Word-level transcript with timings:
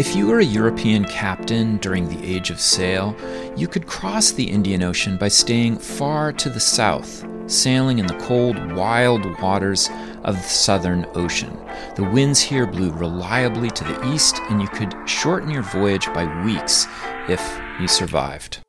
If 0.00 0.16
you 0.16 0.28
were 0.28 0.38
a 0.38 0.44
European 0.44 1.04
captain 1.04 1.76
during 1.76 2.08
the 2.08 2.24
Age 2.24 2.48
of 2.48 2.58
Sail, 2.58 3.14
you 3.54 3.68
could 3.68 3.86
cross 3.86 4.30
the 4.30 4.50
Indian 4.50 4.82
Ocean 4.82 5.18
by 5.18 5.28
staying 5.28 5.76
far 5.76 6.32
to 6.32 6.48
the 6.48 6.58
south, 6.58 7.22
sailing 7.46 7.98
in 7.98 8.06
the 8.06 8.16
cold, 8.20 8.72
wild 8.72 9.26
waters 9.42 9.90
of 10.24 10.36
the 10.36 10.48
Southern 10.48 11.04
Ocean. 11.12 11.54
The 11.96 12.04
winds 12.04 12.40
here 12.40 12.66
blew 12.66 12.92
reliably 12.92 13.68
to 13.68 13.84
the 13.84 14.10
east, 14.10 14.40
and 14.48 14.62
you 14.62 14.68
could 14.68 14.94
shorten 15.04 15.50
your 15.50 15.64
voyage 15.64 16.06
by 16.14 16.24
weeks 16.46 16.86
if 17.28 17.60
you 17.78 17.86
survived. 17.86 18.60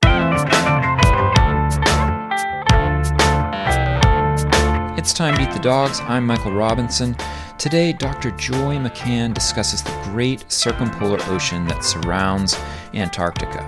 It's 4.97 5.13
time 5.13 5.35
to 5.37 5.43
eat 5.43 5.51
the 5.51 5.61
dogs. 5.61 6.01
I'm 6.01 6.27
Michael 6.27 6.51
Robinson. 6.51 7.15
Today, 7.61 7.93
Dr. 7.93 8.31
Joy 8.31 8.77
McCann 8.77 9.35
discusses 9.35 9.83
the 9.83 9.91
great 10.05 10.51
circumpolar 10.51 11.19
ocean 11.27 11.67
that 11.67 11.83
surrounds 11.83 12.57
Antarctica. 12.95 13.59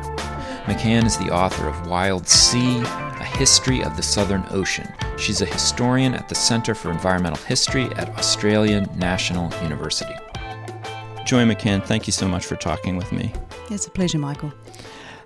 McCann 0.65 1.05
is 1.05 1.15
the 1.20 1.29
author 1.29 1.67
of 1.67 1.85
Wild 1.85 2.27
Sea, 2.27 2.79
A 2.79 3.23
History 3.23 3.84
of 3.84 3.95
the 3.95 4.01
Southern 4.01 4.43
Ocean. 4.49 4.91
She's 5.20 5.41
a 5.41 5.45
historian 5.45 6.15
at 6.15 6.27
the 6.27 6.34
Center 6.34 6.73
for 6.73 6.89
Environmental 6.89 7.37
History 7.45 7.84
at 7.98 8.09
Australian 8.17 8.89
National 8.98 9.53
University. 9.61 10.15
Joy 11.23 11.45
McCann, 11.45 11.85
thank 11.85 12.07
you 12.07 12.13
so 12.13 12.27
much 12.27 12.48
for 12.48 12.55
talking 12.55 12.98
with 12.98 13.12
me. 13.12 13.31
It's 13.70 13.85
a 13.85 13.91
pleasure, 13.91 14.17
Michael. 14.17 14.51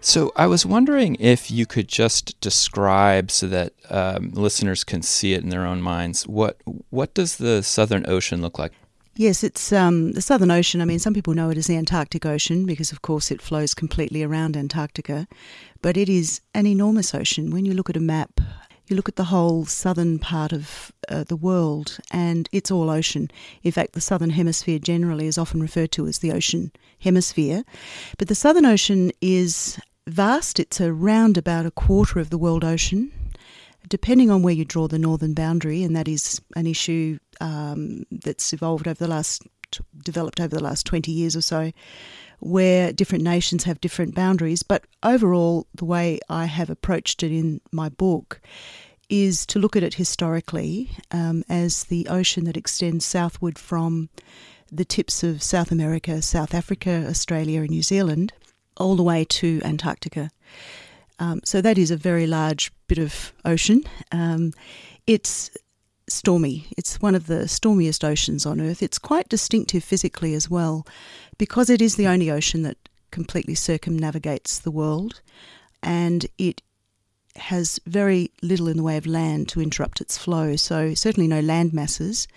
So 0.01 0.31
I 0.35 0.47
was 0.47 0.65
wondering 0.65 1.15
if 1.19 1.51
you 1.51 1.65
could 1.65 1.87
just 1.87 2.39
describe, 2.41 3.31
so 3.31 3.47
that 3.47 3.73
um, 3.89 4.31
listeners 4.33 4.83
can 4.83 5.01
see 5.01 5.33
it 5.33 5.43
in 5.43 5.49
their 5.49 5.65
own 5.65 5.81
minds, 5.81 6.27
what 6.27 6.57
what 6.89 7.13
does 7.13 7.37
the 7.37 7.63
Southern 7.63 8.07
Ocean 8.09 8.41
look 8.41 8.57
like? 8.59 8.73
Yes, 9.15 9.43
it's 9.43 9.73
um, 9.73 10.11
the 10.11 10.21
Southern 10.21 10.51
Ocean. 10.51 10.79
I 10.79 10.85
mean, 10.85 10.99
some 10.99 11.15
people 11.15 11.33
know 11.33 11.49
it 11.49 11.57
as 11.57 11.65
the 11.65 11.75
Antarctic 11.75 12.23
Ocean 12.23 12.67
because, 12.67 12.91
of 12.91 13.01
course, 13.01 13.31
it 13.31 13.41
flows 13.41 13.73
completely 13.73 14.21
around 14.21 14.55
Antarctica, 14.55 15.27
but 15.81 15.97
it 15.97 16.07
is 16.07 16.41
an 16.53 16.67
enormous 16.67 17.15
ocean. 17.15 17.49
When 17.49 17.65
you 17.65 17.73
look 17.73 17.89
at 17.89 17.97
a 17.97 17.99
map, 17.99 18.39
you 18.89 18.95
look 18.95 19.09
at 19.09 19.15
the 19.15 19.25
whole 19.25 19.65
southern 19.65 20.19
part 20.19 20.51
of 20.51 20.91
uh, 21.09 21.23
the 21.23 21.35
world, 21.35 21.97
and 22.11 22.47
it's 22.51 22.71
all 22.71 22.89
ocean. 22.89 23.29
In 23.63 23.71
fact, 23.71 23.93
the 23.93 24.01
southern 24.01 24.31
hemisphere 24.31 24.79
generally 24.79 25.27
is 25.27 25.37
often 25.37 25.61
referred 25.61 25.91
to 25.93 26.07
as 26.07 26.19
the 26.19 26.31
ocean 26.31 26.71
hemisphere, 26.99 27.63
but 28.17 28.27
the 28.27 28.35
Southern 28.35 28.65
Ocean 28.65 29.11
is 29.21 29.79
vast. 30.07 30.59
It's 30.59 30.81
around 30.81 31.37
about 31.37 31.65
a 31.65 31.71
quarter 31.71 32.19
of 32.19 32.29
the 32.29 32.37
world 32.37 32.63
ocean, 32.63 33.11
depending 33.87 34.31
on 34.31 34.41
where 34.41 34.53
you 34.53 34.65
draw 34.65 34.87
the 34.87 34.99
northern 34.99 35.33
boundary, 35.33 35.83
and 35.83 35.95
that 35.95 36.07
is 36.07 36.41
an 36.55 36.67
issue 36.67 37.19
um, 37.39 38.03
that's 38.11 38.53
evolved 38.53 38.87
over 38.87 38.97
the 38.97 39.07
last, 39.07 39.43
developed 40.03 40.39
over 40.39 40.55
the 40.55 40.63
last 40.63 40.85
20 40.85 41.11
years 41.11 41.35
or 41.35 41.41
so, 41.41 41.71
where 42.39 42.93
different 42.93 43.23
nations 43.23 43.63
have 43.63 43.81
different 43.81 44.15
boundaries. 44.15 44.63
But 44.63 44.85
overall, 45.03 45.67
the 45.73 45.85
way 45.85 46.19
I 46.29 46.45
have 46.45 46.69
approached 46.69 47.23
it 47.23 47.31
in 47.31 47.61
my 47.71 47.89
book 47.89 48.39
is 49.09 49.45
to 49.47 49.59
look 49.59 49.75
at 49.75 49.83
it 49.83 49.95
historically 49.95 50.91
um, 51.11 51.43
as 51.49 51.85
the 51.85 52.07
ocean 52.09 52.43
that 52.43 52.57
extends 52.57 53.05
southward 53.05 53.57
from 53.57 54.09
the 54.71 54.85
tips 54.85 55.23
of 55.23 55.41
South 55.41 55.71
America, 55.71 56.21
South 56.21 56.53
Africa, 56.53 57.05
Australia, 57.07 57.61
and 57.61 57.69
New 57.69 57.81
Zealand 57.81 58.33
all 58.75 58.95
the 58.95 59.03
way 59.03 59.23
to 59.23 59.61
Antarctica. 59.63 60.29
Um, 61.19 61.41
so 61.43 61.61
that 61.61 61.77
is 61.77 61.89
a 61.89 61.97
very 61.97 62.27
large 62.27 62.71
bit 62.87 62.99
of 62.99 63.33
ocean. 63.43 63.83
Um, 64.11 64.53
it's 65.07 65.49
stormy. 66.07 66.67
It's 66.77 67.01
one 67.01 67.15
of 67.15 67.27
the 67.27 67.47
stormiest 67.47 68.03
oceans 68.03 68.45
on 68.45 68.61
Earth. 68.61 68.81
It's 68.81 68.99
quite 68.99 69.29
distinctive 69.29 69.83
physically 69.83 70.33
as 70.33 70.49
well, 70.49 70.85
because 71.37 71.69
it 71.69 71.81
is 71.81 71.95
the 71.95 72.07
only 72.07 72.31
ocean 72.31 72.63
that 72.63 72.77
completely 73.11 73.55
circumnavigates 73.55 74.59
the 74.59 74.71
world, 74.71 75.21
and 75.83 76.25
it 76.37 76.61
has 77.35 77.79
very 77.85 78.31
little 78.41 78.67
in 78.67 78.77
the 78.77 78.83
way 78.83 78.97
of 78.97 79.05
land 79.05 79.47
to 79.49 79.61
interrupt 79.61 80.01
its 80.01 80.17
flow. 80.17 80.55
So 80.55 80.93
certainly 80.93 81.27
no 81.27 81.39
land 81.39 81.71
masses 81.73 82.27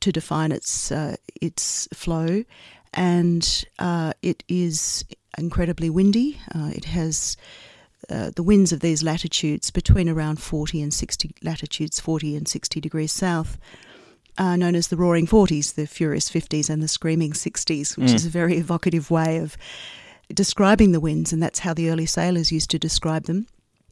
to 0.00 0.12
define 0.12 0.52
its 0.52 0.92
uh, 0.92 1.16
its 1.40 1.88
flow, 1.92 2.44
and 2.94 3.64
uh, 3.78 4.12
it 4.22 4.44
is 4.48 5.04
incredibly 5.36 5.90
windy. 5.90 6.40
Uh, 6.54 6.70
it 6.74 6.84
has 6.84 7.36
uh, 8.10 8.30
the 8.34 8.42
winds 8.42 8.72
of 8.72 8.80
these 8.80 9.02
latitudes 9.02 9.70
between 9.70 10.08
around 10.08 10.40
40 10.40 10.82
and 10.82 10.94
60 10.94 11.34
latitudes, 11.42 12.00
40 12.00 12.36
and 12.36 12.48
60 12.48 12.80
degrees 12.80 13.12
south, 13.12 13.58
are 14.38 14.56
known 14.56 14.74
as 14.74 14.88
the 14.88 14.96
Roaring 14.96 15.26
Forties, 15.26 15.72
the 15.72 15.86
Furious 15.86 16.28
Fifties, 16.28 16.70
and 16.70 16.82
the 16.82 16.88
Screaming 16.88 17.34
Sixties, 17.34 17.96
which 17.96 18.10
mm. 18.10 18.14
is 18.14 18.24
a 18.24 18.30
very 18.30 18.56
evocative 18.56 19.10
way 19.10 19.38
of 19.38 19.56
describing 20.32 20.92
the 20.92 21.00
winds, 21.00 21.32
and 21.32 21.42
that's 21.42 21.58
how 21.60 21.74
the 21.74 21.90
early 21.90 22.06
sailors 22.06 22.52
used 22.52 22.70
to 22.70 22.78
describe 22.78 23.24
them. 23.24 23.46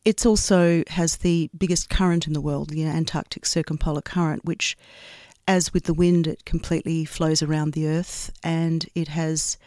It 0.05 0.25
also 0.25 0.85
has 0.89 1.17
the 1.17 1.51
biggest 1.57 1.91
current 1.91 2.29
in 2.29 2.33
the 2.33 2.41
world, 2.41 2.71
the 2.71 2.85
Antarctic 2.85 3.45
Circumpolar 3.45 4.03
Current, 4.03 4.45
which, 4.45 4.77
as 5.49 5.75
with 5.75 5.85
the 5.85 5.95
wind, 5.95 6.29
it 6.29 6.45
completely 6.45 7.05
flows 7.05 7.43
around 7.43 7.73
the 7.73 7.89
Earth, 7.89 8.31
and 8.45 8.87
it 8.95 9.09
has 9.09 9.59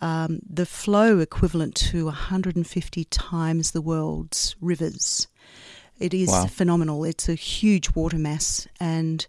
um, 0.00 0.40
the 0.48 0.66
flow 0.66 1.18
equivalent 1.18 1.74
to 1.76 2.06
150 2.06 3.04
times 3.04 3.70
the 3.70 3.82
world's 3.82 4.56
rivers. 4.60 5.28
It 5.98 6.14
is 6.14 6.30
wow. 6.30 6.46
phenomenal. 6.46 7.04
It's 7.04 7.28
a 7.28 7.34
huge 7.34 7.94
water 7.94 8.18
mass 8.18 8.66
and 8.80 9.26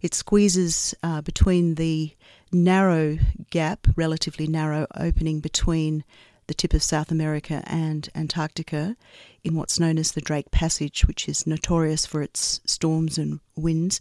it 0.00 0.14
squeezes 0.14 0.94
uh, 1.02 1.20
between 1.20 1.74
the 1.74 2.16
narrow 2.50 3.18
gap, 3.50 3.86
relatively 3.94 4.46
narrow 4.46 4.86
opening 4.96 5.40
between 5.40 6.04
the 6.46 6.54
tip 6.54 6.74
of 6.74 6.82
South 6.82 7.10
America 7.10 7.62
and 7.66 8.08
Antarctica 8.14 8.96
in 9.42 9.54
what's 9.54 9.80
known 9.80 9.98
as 9.98 10.12
the 10.12 10.20
Drake 10.20 10.50
Passage, 10.50 11.04
which 11.06 11.28
is 11.28 11.46
notorious 11.46 12.06
for 12.06 12.22
its 12.22 12.60
storms 12.64 13.18
and 13.18 13.40
winds. 13.56 14.00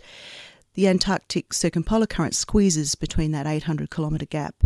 The 0.75 0.88
Antarctic 0.88 1.53
circumpolar 1.53 2.07
current 2.07 2.35
squeezes 2.35 2.95
between 2.95 3.31
that 3.31 3.45
800 3.45 3.91
kilometre 3.91 4.25
gap. 4.25 4.63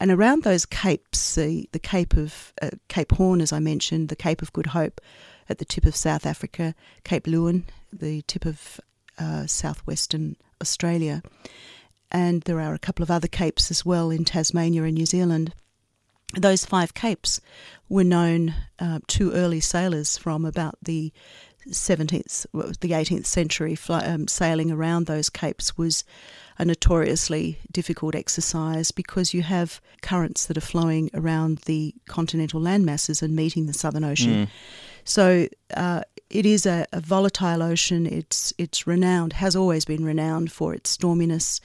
And 0.00 0.10
around 0.10 0.44
those 0.44 0.64
capes, 0.64 1.34
the, 1.34 1.68
the 1.72 1.78
Cape 1.78 2.14
of 2.14 2.52
uh, 2.62 2.70
Cape 2.88 3.12
Horn, 3.12 3.40
as 3.40 3.52
I 3.52 3.58
mentioned, 3.58 4.08
the 4.08 4.16
Cape 4.16 4.42
of 4.42 4.52
Good 4.52 4.66
Hope 4.66 5.00
at 5.48 5.58
the 5.58 5.64
tip 5.64 5.84
of 5.84 5.96
South 5.96 6.24
Africa, 6.26 6.74
Cape 7.04 7.24
Leeuwin, 7.24 7.64
the 7.92 8.22
tip 8.22 8.44
of 8.44 8.80
uh, 9.18 9.46
southwestern 9.46 10.36
Australia, 10.60 11.22
and 12.10 12.42
there 12.42 12.60
are 12.60 12.74
a 12.74 12.78
couple 12.78 13.02
of 13.02 13.10
other 13.10 13.28
capes 13.28 13.70
as 13.70 13.84
well 13.84 14.10
in 14.10 14.24
Tasmania 14.24 14.84
and 14.84 14.94
New 14.94 15.06
Zealand. 15.06 15.52
Those 16.34 16.64
five 16.64 16.94
capes 16.94 17.40
were 17.88 18.04
known 18.04 18.54
uh, 18.78 19.00
to 19.08 19.32
early 19.32 19.60
sailors 19.60 20.18
from 20.18 20.44
about 20.44 20.76
the 20.82 21.12
17th, 21.70 22.46
the 22.80 22.90
18th 22.90 23.26
century. 23.26 23.76
Um, 23.88 24.28
sailing 24.28 24.70
around 24.70 25.06
those 25.06 25.30
capes 25.30 25.76
was 25.76 26.04
a 26.58 26.64
notoriously 26.64 27.58
difficult 27.70 28.14
exercise 28.14 28.90
because 28.90 29.32
you 29.32 29.42
have 29.42 29.80
currents 30.02 30.46
that 30.46 30.56
are 30.56 30.62
flowing 30.62 31.10
around 31.14 31.58
the 31.66 31.94
continental 32.08 32.60
landmasses 32.60 33.22
and 33.22 33.36
meeting 33.36 33.66
the 33.66 33.72
Southern 33.72 34.04
Ocean. 34.04 34.46
Mm. 34.46 34.48
So 35.04 35.48
uh, 35.74 36.02
it 36.30 36.44
is 36.44 36.66
a, 36.66 36.84
a, 36.92 37.00
volatile 37.00 37.62
ocean. 37.62 38.06
It's 38.06 38.52
it's 38.58 38.86
renowned, 38.86 39.34
has 39.34 39.56
always 39.56 39.84
been 39.84 40.04
renowned 40.04 40.52
for 40.52 40.74
its 40.74 40.96
storminess. 40.96 41.60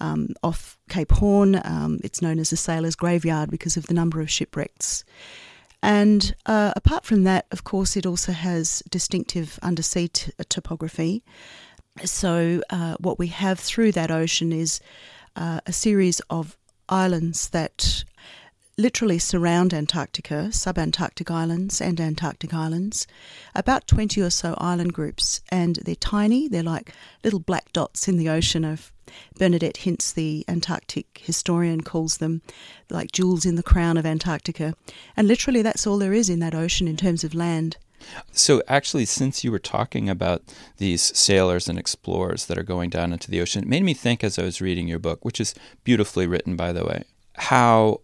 Um, 0.00 0.28
off 0.44 0.78
Cape 0.88 1.10
Horn, 1.10 1.60
um, 1.64 1.98
it's 2.04 2.22
known 2.22 2.38
as 2.38 2.50
the 2.50 2.56
sailor's 2.56 2.94
graveyard 2.94 3.50
because 3.50 3.76
of 3.76 3.88
the 3.88 3.94
number 3.94 4.20
of 4.20 4.30
shipwrecks. 4.30 5.04
And 5.82 6.34
uh, 6.46 6.72
apart 6.74 7.04
from 7.04 7.24
that, 7.24 7.46
of 7.52 7.64
course, 7.64 7.96
it 7.96 8.06
also 8.06 8.32
has 8.32 8.82
distinctive 8.90 9.58
undersea 9.62 10.08
t- 10.08 10.32
topography. 10.48 11.22
So, 12.04 12.62
uh, 12.70 12.96
what 12.98 13.18
we 13.18 13.28
have 13.28 13.58
through 13.58 13.92
that 13.92 14.10
ocean 14.10 14.52
is 14.52 14.80
uh, 15.36 15.60
a 15.66 15.72
series 15.72 16.20
of 16.30 16.56
islands 16.88 17.50
that 17.50 18.04
literally 18.76 19.18
surround 19.18 19.74
Antarctica, 19.74 20.48
subantarctic 20.50 21.30
islands 21.30 21.80
and 21.80 22.00
Antarctic 22.00 22.54
islands, 22.54 23.06
about 23.54 23.86
20 23.88 24.22
or 24.22 24.30
so 24.30 24.54
island 24.58 24.92
groups. 24.92 25.40
And 25.50 25.76
they're 25.84 25.96
tiny, 25.96 26.48
they're 26.48 26.62
like 26.62 26.92
little 27.24 27.40
black 27.40 27.72
dots 27.72 28.08
in 28.08 28.16
the 28.16 28.28
ocean 28.28 28.64
of 28.64 28.92
Bernadette 29.38 29.78
Hince, 29.78 30.12
the 30.12 30.44
Antarctic 30.48 31.20
historian, 31.24 31.82
calls 31.82 32.18
them 32.18 32.42
like 32.90 33.12
jewels 33.12 33.44
in 33.44 33.56
the 33.56 33.62
crown 33.62 33.96
of 33.96 34.06
Antarctica. 34.06 34.74
And 35.16 35.28
literally, 35.28 35.62
that's 35.62 35.86
all 35.86 35.98
there 35.98 36.12
is 36.12 36.28
in 36.28 36.40
that 36.40 36.54
ocean 36.54 36.88
in 36.88 36.96
terms 36.96 37.24
of 37.24 37.34
land. 37.34 37.76
So, 38.32 38.62
actually, 38.68 39.06
since 39.06 39.42
you 39.42 39.50
were 39.50 39.58
talking 39.58 40.08
about 40.08 40.42
these 40.76 41.16
sailors 41.18 41.68
and 41.68 41.78
explorers 41.78 42.46
that 42.46 42.58
are 42.58 42.62
going 42.62 42.90
down 42.90 43.12
into 43.12 43.30
the 43.30 43.40
ocean, 43.40 43.64
it 43.64 43.68
made 43.68 43.82
me 43.82 43.94
think 43.94 44.22
as 44.22 44.38
I 44.38 44.44
was 44.44 44.60
reading 44.60 44.88
your 44.88 44.98
book, 44.98 45.24
which 45.24 45.40
is 45.40 45.54
beautifully 45.84 46.26
written, 46.26 46.56
by 46.56 46.72
the 46.72 46.84
way, 46.84 47.04
how 47.34 48.00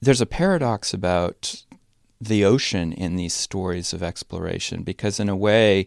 there's 0.00 0.20
a 0.20 0.26
paradox 0.26 0.92
about 0.92 1.64
the 2.20 2.44
ocean 2.44 2.92
in 2.92 3.16
these 3.16 3.34
stories 3.34 3.92
of 3.92 4.02
exploration, 4.02 4.82
because 4.82 5.20
in 5.20 5.28
a 5.28 5.36
way, 5.36 5.86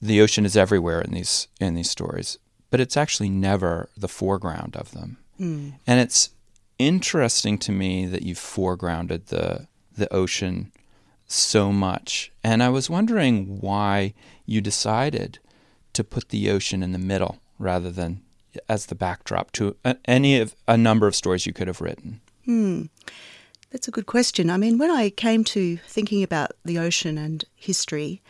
the 0.00 0.20
ocean 0.20 0.44
is 0.44 0.56
everywhere 0.56 1.00
in 1.00 1.12
these 1.12 1.48
in 1.60 1.74
these 1.74 1.90
stories, 1.90 2.38
but 2.74 2.80
it's 2.80 2.96
actually 2.96 3.28
never 3.28 3.88
the 3.96 4.08
foreground 4.08 4.74
of 4.74 4.90
them. 4.90 5.16
Mm. 5.38 5.74
And 5.86 6.00
it's 6.00 6.30
interesting 6.76 7.56
to 7.58 7.70
me 7.70 8.04
that 8.04 8.22
you've 8.22 8.36
foregrounded 8.36 9.26
the 9.26 9.68
the 9.96 10.12
ocean 10.12 10.72
so 11.24 11.70
much. 11.70 12.32
And 12.42 12.64
I 12.64 12.70
was 12.70 12.90
wondering 12.90 13.60
why 13.60 14.12
you 14.44 14.60
decided 14.60 15.38
to 15.92 16.02
put 16.02 16.30
the 16.30 16.50
ocean 16.50 16.82
in 16.82 16.90
the 16.90 16.98
middle 16.98 17.38
rather 17.60 17.92
than 17.92 18.22
as 18.68 18.86
the 18.86 18.96
backdrop 18.96 19.52
to 19.52 19.76
any 20.06 20.40
of 20.40 20.56
a 20.66 20.76
number 20.76 21.06
of 21.06 21.14
stories 21.14 21.46
you 21.46 21.52
could 21.52 21.68
have 21.68 21.80
written. 21.80 22.22
Hmm. 22.44 22.86
That's 23.70 23.86
a 23.86 23.92
good 23.92 24.06
question. 24.06 24.50
I 24.50 24.56
mean, 24.56 24.78
when 24.78 24.90
I 24.90 25.10
came 25.10 25.44
to 25.44 25.76
thinking 25.86 26.24
about 26.24 26.50
the 26.64 26.80
ocean 26.80 27.18
and 27.18 27.44
history, 27.54 28.20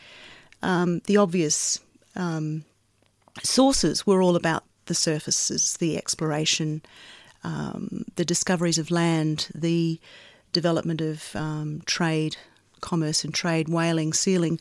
um, 0.63 1.01
the 1.07 1.17
obvious 1.17 1.81
um, 2.15 2.67
sources 3.43 4.07
were 4.07 4.23
all 4.23 4.37
about 4.37 4.65
the 4.87 4.95
surfaces, 4.95 5.77
the 5.79 5.97
exploration, 5.97 6.83
um, 7.43 8.05
the 8.17 8.25
discoveries 8.25 8.79
of 8.79 8.91
land, 8.91 9.49
the 9.55 10.01
development 10.53 11.01
of 11.01 11.35
um, 11.35 11.83
trade, 11.87 12.37
commerce 12.81 13.25
and 13.25 13.35
trade, 13.35 13.69
whaling, 13.69 14.13
sealing, 14.13 14.61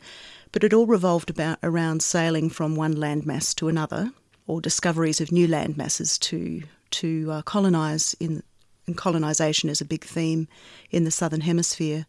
but 0.52 0.64
it 0.64 0.72
all 0.72 0.86
revolved 0.86 1.30
about 1.30 1.58
around 1.62 2.02
sailing 2.02 2.48
from 2.50 2.76
one 2.76 2.94
landmass 2.94 3.54
to 3.56 3.68
another, 3.68 4.12
or 4.46 4.60
discoveries 4.60 5.20
of 5.20 5.32
new 5.32 5.48
landmasses 5.48 6.18
to 6.18 6.62
to 6.90 7.30
uh, 7.30 7.42
colonise 7.42 8.14
in. 8.20 8.42
And 8.86 8.98
colonisation 8.98 9.70
is 9.70 9.80
a 9.80 9.86
big 9.86 10.04
theme 10.04 10.46
in 10.90 11.04
the 11.04 11.10
southern 11.10 11.40
hemisphere. 11.40 12.04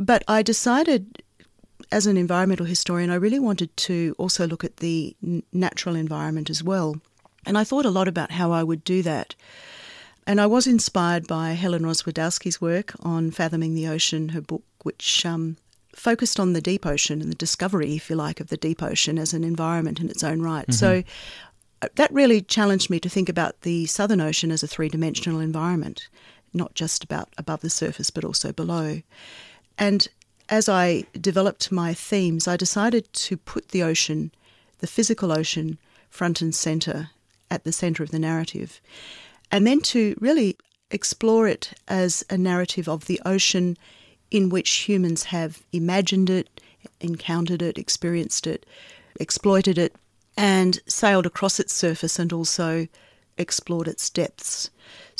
But 0.00 0.24
I 0.26 0.42
decided, 0.42 1.22
as 1.90 2.06
an 2.06 2.16
environmental 2.16 2.66
historian, 2.66 3.10
I 3.10 3.16
really 3.16 3.38
wanted 3.38 3.76
to 3.78 4.14
also 4.18 4.46
look 4.46 4.64
at 4.64 4.78
the 4.78 5.16
natural 5.52 5.94
environment 5.94 6.50
as 6.50 6.62
well. 6.62 6.96
And 7.46 7.58
I 7.58 7.64
thought 7.64 7.84
a 7.84 7.90
lot 7.90 8.08
about 8.08 8.32
how 8.32 8.52
I 8.52 8.62
would 8.62 8.84
do 8.84 9.02
that. 9.02 9.34
And 10.26 10.40
I 10.40 10.46
was 10.46 10.66
inspired 10.66 11.26
by 11.26 11.52
Helen 11.52 11.82
Rozwadowski's 11.82 12.60
work 12.60 12.94
on 13.00 13.30
Fathoming 13.30 13.74
the 13.74 13.88
Ocean, 13.88 14.30
her 14.30 14.40
book, 14.40 14.62
which 14.82 15.26
um, 15.26 15.58
focused 15.94 16.40
on 16.40 16.54
the 16.54 16.62
deep 16.62 16.86
ocean 16.86 17.20
and 17.20 17.30
the 17.30 17.36
discovery, 17.36 17.96
if 17.96 18.08
you 18.08 18.16
like, 18.16 18.40
of 18.40 18.48
the 18.48 18.56
deep 18.56 18.82
ocean 18.82 19.18
as 19.18 19.34
an 19.34 19.44
environment 19.44 20.00
in 20.00 20.08
its 20.08 20.24
own 20.24 20.40
right. 20.40 20.66
Mm-hmm. 20.66 20.72
So 20.72 21.02
uh, 21.82 21.88
that 21.96 22.12
really 22.12 22.40
challenged 22.40 22.88
me 22.88 22.98
to 23.00 23.08
think 23.08 23.28
about 23.28 23.60
the 23.62 23.86
Southern 23.86 24.20
Ocean 24.20 24.50
as 24.50 24.62
a 24.62 24.66
three 24.66 24.88
dimensional 24.88 25.40
environment, 25.40 26.08
not 26.54 26.74
just 26.74 27.04
about 27.04 27.28
above 27.36 27.60
the 27.60 27.70
surface, 27.70 28.10
but 28.10 28.24
also 28.24 28.52
below. 28.52 29.02
And 29.76 30.08
as 30.48 30.68
I 30.68 31.04
developed 31.20 31.72
my 31.72 31.94
themes, 31.94 32.46
I 32.46 32.56
decided 32.56 33.12
to 33.12 33.36
put 33.36 33.68
the 33.68 33.82
ocean, 33.82 34.32
the 34.78 34.86
physical 34.86 35.32
ocean, 35.32 35.78
front 36.10 36.40
and 36.40 36.54
centre, 36.54 37.10
at 37.50 37.64
the 37.64 37.72
centre 37.72 38.02
of 38.02 38.10
the 38.10 38.18
narrative 38.18 38.80
and 39.54 39.66
then 39.66 39.80
to 39.80 40.16
really 40.20 40.56
explore 40.90 41.46
it 41.46 41.72
as 41.88 42.24
a 42.28 42.36
narrative 42.36 42.88
of 42.88 43.06
the 43.06 43.20
ocean 43.24 43.76
in 44.30 44.48
which 44.48 44.88
humans 44.88 45.24
have 45.24 45.62
imagined 45.72 46.28
it, 46.28 46.60
encountered 47.00 47.62
it, 47.62 47.78
experienced 47.78 48.48
it, 48.48 48.66
exploited 49.20 49.78
it, 49.78 49.94
and 50.36 50.80
sailed 50.86 51.26
across 51.26 51.60
its 51.60 51.72
surface 51.72 52.18
and 52.18 52.32
also 52.32 52.88
explored 53.38 53.86
its 53.86 54.10
depths. 54.10 54.70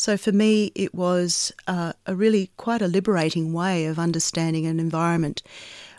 So 0.05 0.19
for 0.19 0.33
me, 0.33 0.71
it 0.75 0.95
was 0.95 1.51
uh, 1.67 1.95
a 2.05 2.15
really 2.15 2.51
quite 2.59 2.83
a 2.83 2.89
liberating 2.89 3.55
way 3.55 3.87
of 3.87 3.99
understanding 3.99 4.67
an 4.67 4.79
environment, 4.79 5.43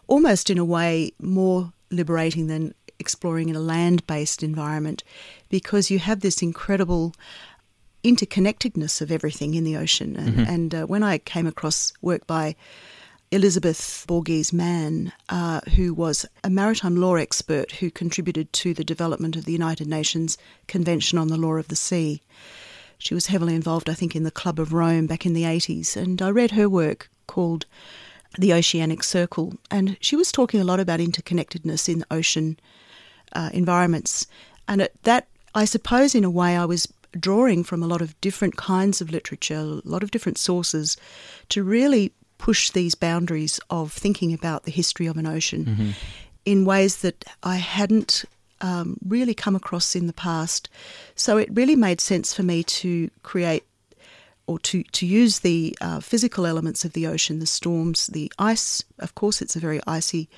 almost 0.06 0.52
in 0.52 0.60
a 0.60 0.64
way 0.64 1.12
more 1.20 1.74
liberating 1.90 2.46
than 2.46 2.76
exploring 3.00 3.50
in 3.50 3.56
a 3.56 3.60
land 3.74 4.06
based 4.06 4.44
environment, 4.44 5.04
because 5.50 5.90
you 5.90 5.98
have 5.98 6.20
this 6.20 6.44
incredible 6.44 7.16
interconnectedness 8.04 9.02
of 9.02 9.12
everything 9.12 9.56
in 9.56 9.64
the 9.64 9.76
ocean. 9.76 10.16
And, 10.16 10.36
mm-hmm. 10.36 10.54
and 10.54 10.76
uh, 10.76 10.86
when 10.86 11.02
I 11.02 11.18
came 11.18 11.48
across 11.48 11.92
work 12.04 12.28
by 12.28 12.56
Elizabeth 13.32 14.06
Borges 14.06 14.54
Mann, 14.54 15.14
uh, 15.30 15.62
who 15.76 15.96
was 15.96 16.28
a 16.44 16.52
maritime 16.52 16.96
law 16.96 17.16
expert 17.16 17.72
who 17.72 17.90
contributed 17.90 18.54
to 18.54 18.76
the 18.76 18.84
development 18.84 19.36
of 19.36 19.46
the 19.46 19.52
United 19.52 19.88
Nations 19.88 20.38
Convention 20.68 21.18
on 21.18 21.30
the 21.30 21.38
Law 21.38 21.56
of 21.56 21.70
the 21.70 21.76
Sea. 21.76 22.22
She 22.98 23.14
was 23.14 23.28
heavily 23.28 23.56
involved, 23.56 23.90
I 23.90 23.94
think, 23.94 24.16
in 24.16 24.24
the 24.24 24.32
Club 24.32 24.60
of 24.60 24.74
Rome 24.74 25.08
back 25.08 25.26
in 25.26 25.34
the 25.34 25.44
80s. 25.44 25.96
And 25.96 26.22
I 26.22 26.30
read 26.30 26.52
her 26.52 26.70
work 26.70 27.10
called 27.28 27.66
The 28.38 28.54
Oceanic 28.54 29.04
Circle. 29.04 29.56
And 29.70 29.98
she 30.00 30.16
was 30.16 30.32
talking 30.32 30.62
a 30.62 30.66
lot 30.66 30.80
about 30.80 31.00
interconnectedness 31.00 31.90
in 31.90 32.06
ocean 32.10 32.58
uh, 33.34 33.50
environments. 33.54 34.28
And 34.68 34.82
it, 34.82 34.96
that, 35.04 35.28
I 35.54 35.66
suppose, 35.66 36.16
in 36.16 36.24
a 36.24 36.30
way, 36.30 36.56
I 36.58 36.66
was 36.66 36.88
drawing 37.20 37.64
from 37.64 37.82
a 37.82 37.88
lot 37.88 38.02
of 38.02 38.20
different 38.22 38.58
kinds 38.58 39.02
of 39.02 39.12
literature, 39.12 39.56
a 39.56 39.82
lot 39.84 40.04
of 40.04 40.12
different 40.12 40.38
sources, 40.38 40.98
to 41.50 41.64
really 41.64 42.14
push 42.38 42.70
these 42.72 42.96
boundaries 42.96 43.60
of 43.70 43.92
thinking 43.92 44.34
about 44.34 44.64
the 44.64 44.72
history 44.72 45.08
of 45.08 45.18
an 45.18 45.26
ocean 45.26 45.66
mm-hmm. 45.66 45.90
in 46.46 46.66
ways 46.66 46.98
that 46.98 47.24
I 47.44 47.58
hadn't 47.58 48.26
um, 48.66 48.98
really 49.06 49.36
come 49.36 49.56
across 49.56 49.96
in 49.96 50.08
the 50.08 50.14
past. 50.14 50.70
So 51.16 51.38
it 51.38 51.50
really 51.52 51.76
made 51.76 52.02
sense 52.02 52.34
for 52.34 52.42
me 52.42 52.64
to 52.64 53.12
create 53.22 53.64
or 54.48 54.60
to, 54.60 54.84
to 54.84 55.06
use 55.06 55.40
the 55.40 55.78
uh, 55.82 56.00
physical 56.00 56.46
elements 56.46 56.84
of 56.86 56.94
the 56.94 57.08
ocean, 57.08 57.40
the 57.40 57.46
storms, 57.46 58.08
the 58.08 58.32
ice. 58.40 58.84
Of 59.00 59.14
course, 59.16 59.42
it's 59.42 59.56
a 59.56 59.60
very 59.60 59.80
icy 59.88 60.30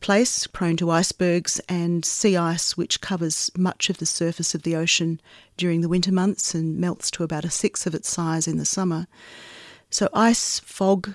place, 0.00 0.46
prone 0.48 0.76
to 0.76 0.90
icebergs 0.90 1.60
and 1.68 2.04
sea 2.04 2.36
ice, 2.36 2.76
which 2.76 3.00
covers 3.00 3.50
much 3.56 3.90
of 3.90 3.98
the 3.98 4.06
surface 4.06 4.54
of 4.54 4.62
the 4.62 4.76
ocean 4.76 5.20
during 5.56 5.80
the 5.80 5.88
winter 5.88 6.12
months 6.12 6.54
and 6.54 6.78
melts 6.78 7.10
to 7.12 7.22
about 7.22 7.44
a 7.44 7.50
sixth 7.50 7.86
of 7.86 7.94
its 7.94 8.08
size 8.08 8.48
in 8.48 8.58
the 8.58 8.64
summer. 8.64 9.06
So, 9.90 10.08
ice, 10.12 10.60
fog, 10.60 11.14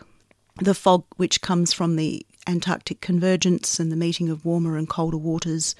the 0.57 0.73
fog 0.73 1.03
which 1.17 1.41
comes 1.41 1.73
from 1.73 1.95
the 1.95 2.25
Antarctic 2.47 3.01
convergence 3.01 3.79
and 3.79 3.91
the 3.91 3.95
meeting 3.95 4.29
of 4.29 4.45
warmer 4.45 4.77
and 4.77 4.87
colder 4.87 5.17
waters, 5.17 5.75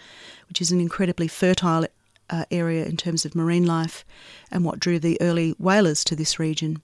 which 0.49 0.61
is 0.61 0.71
an 0.71 0.79
incredibly 0.79 1.27
fertile 1.27 1.85
uh, 2.29 2.45
area 2.51 2.85
in 2.85 2.97
terms 2.97 3.25
of 3.25 3.35
marine 3.35 3.65
life 3.65 4.03
and 4.51 4.65
what 4.65 4.79
drew 4.79 4.99
the 4.99 5.19
early 5.21 5.51
whalers 5.51 6.03
to 6.03 6.15
this 6.15 6.39
region. 6.39 6.81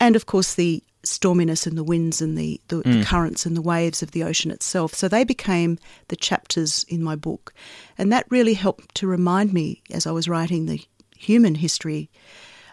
And 0.00 0.16
of 0.16 0.26
course, 0.26 0.54
the 0.54 0.82
storminess 1.04 1.66
and 1.66 1.78
the 1.78 1.84
winds 1.84 2.20
and 2.20 2.36
the, 2.36 2.60
the, 2.68 2.76
mm. 2.76 3.00
the, 3.00 3.04
currents 3.04 3.46
and 3.46 3.56
the 3.56 3.62
waves 3.62 4.02
of 4.02 4.10
the 4.10 4.22
ocean 4.22 4.50
itself. 4.50 4.94
So 4.94 5.08
they 5.08 5.24
became 5.24 5.78
the 6.08 6.16
chapters 6.16 6.84
in 6.88 7.02
my 7.02 7.16
book. 7.16 7.54
And 7.96 8.12
that 8.12 8.26
really 8.28 8.54
helped 8.54 8.94
to 8.96 9.06
remind 9.06 9.52
me 9.52 9.82
as 9.90 10.06
I 10.06 10.10
was 10.10 10.28
writing 10.28 10.66
the 10.66 10.82
human 11.16 11.54
history 11.54 12.10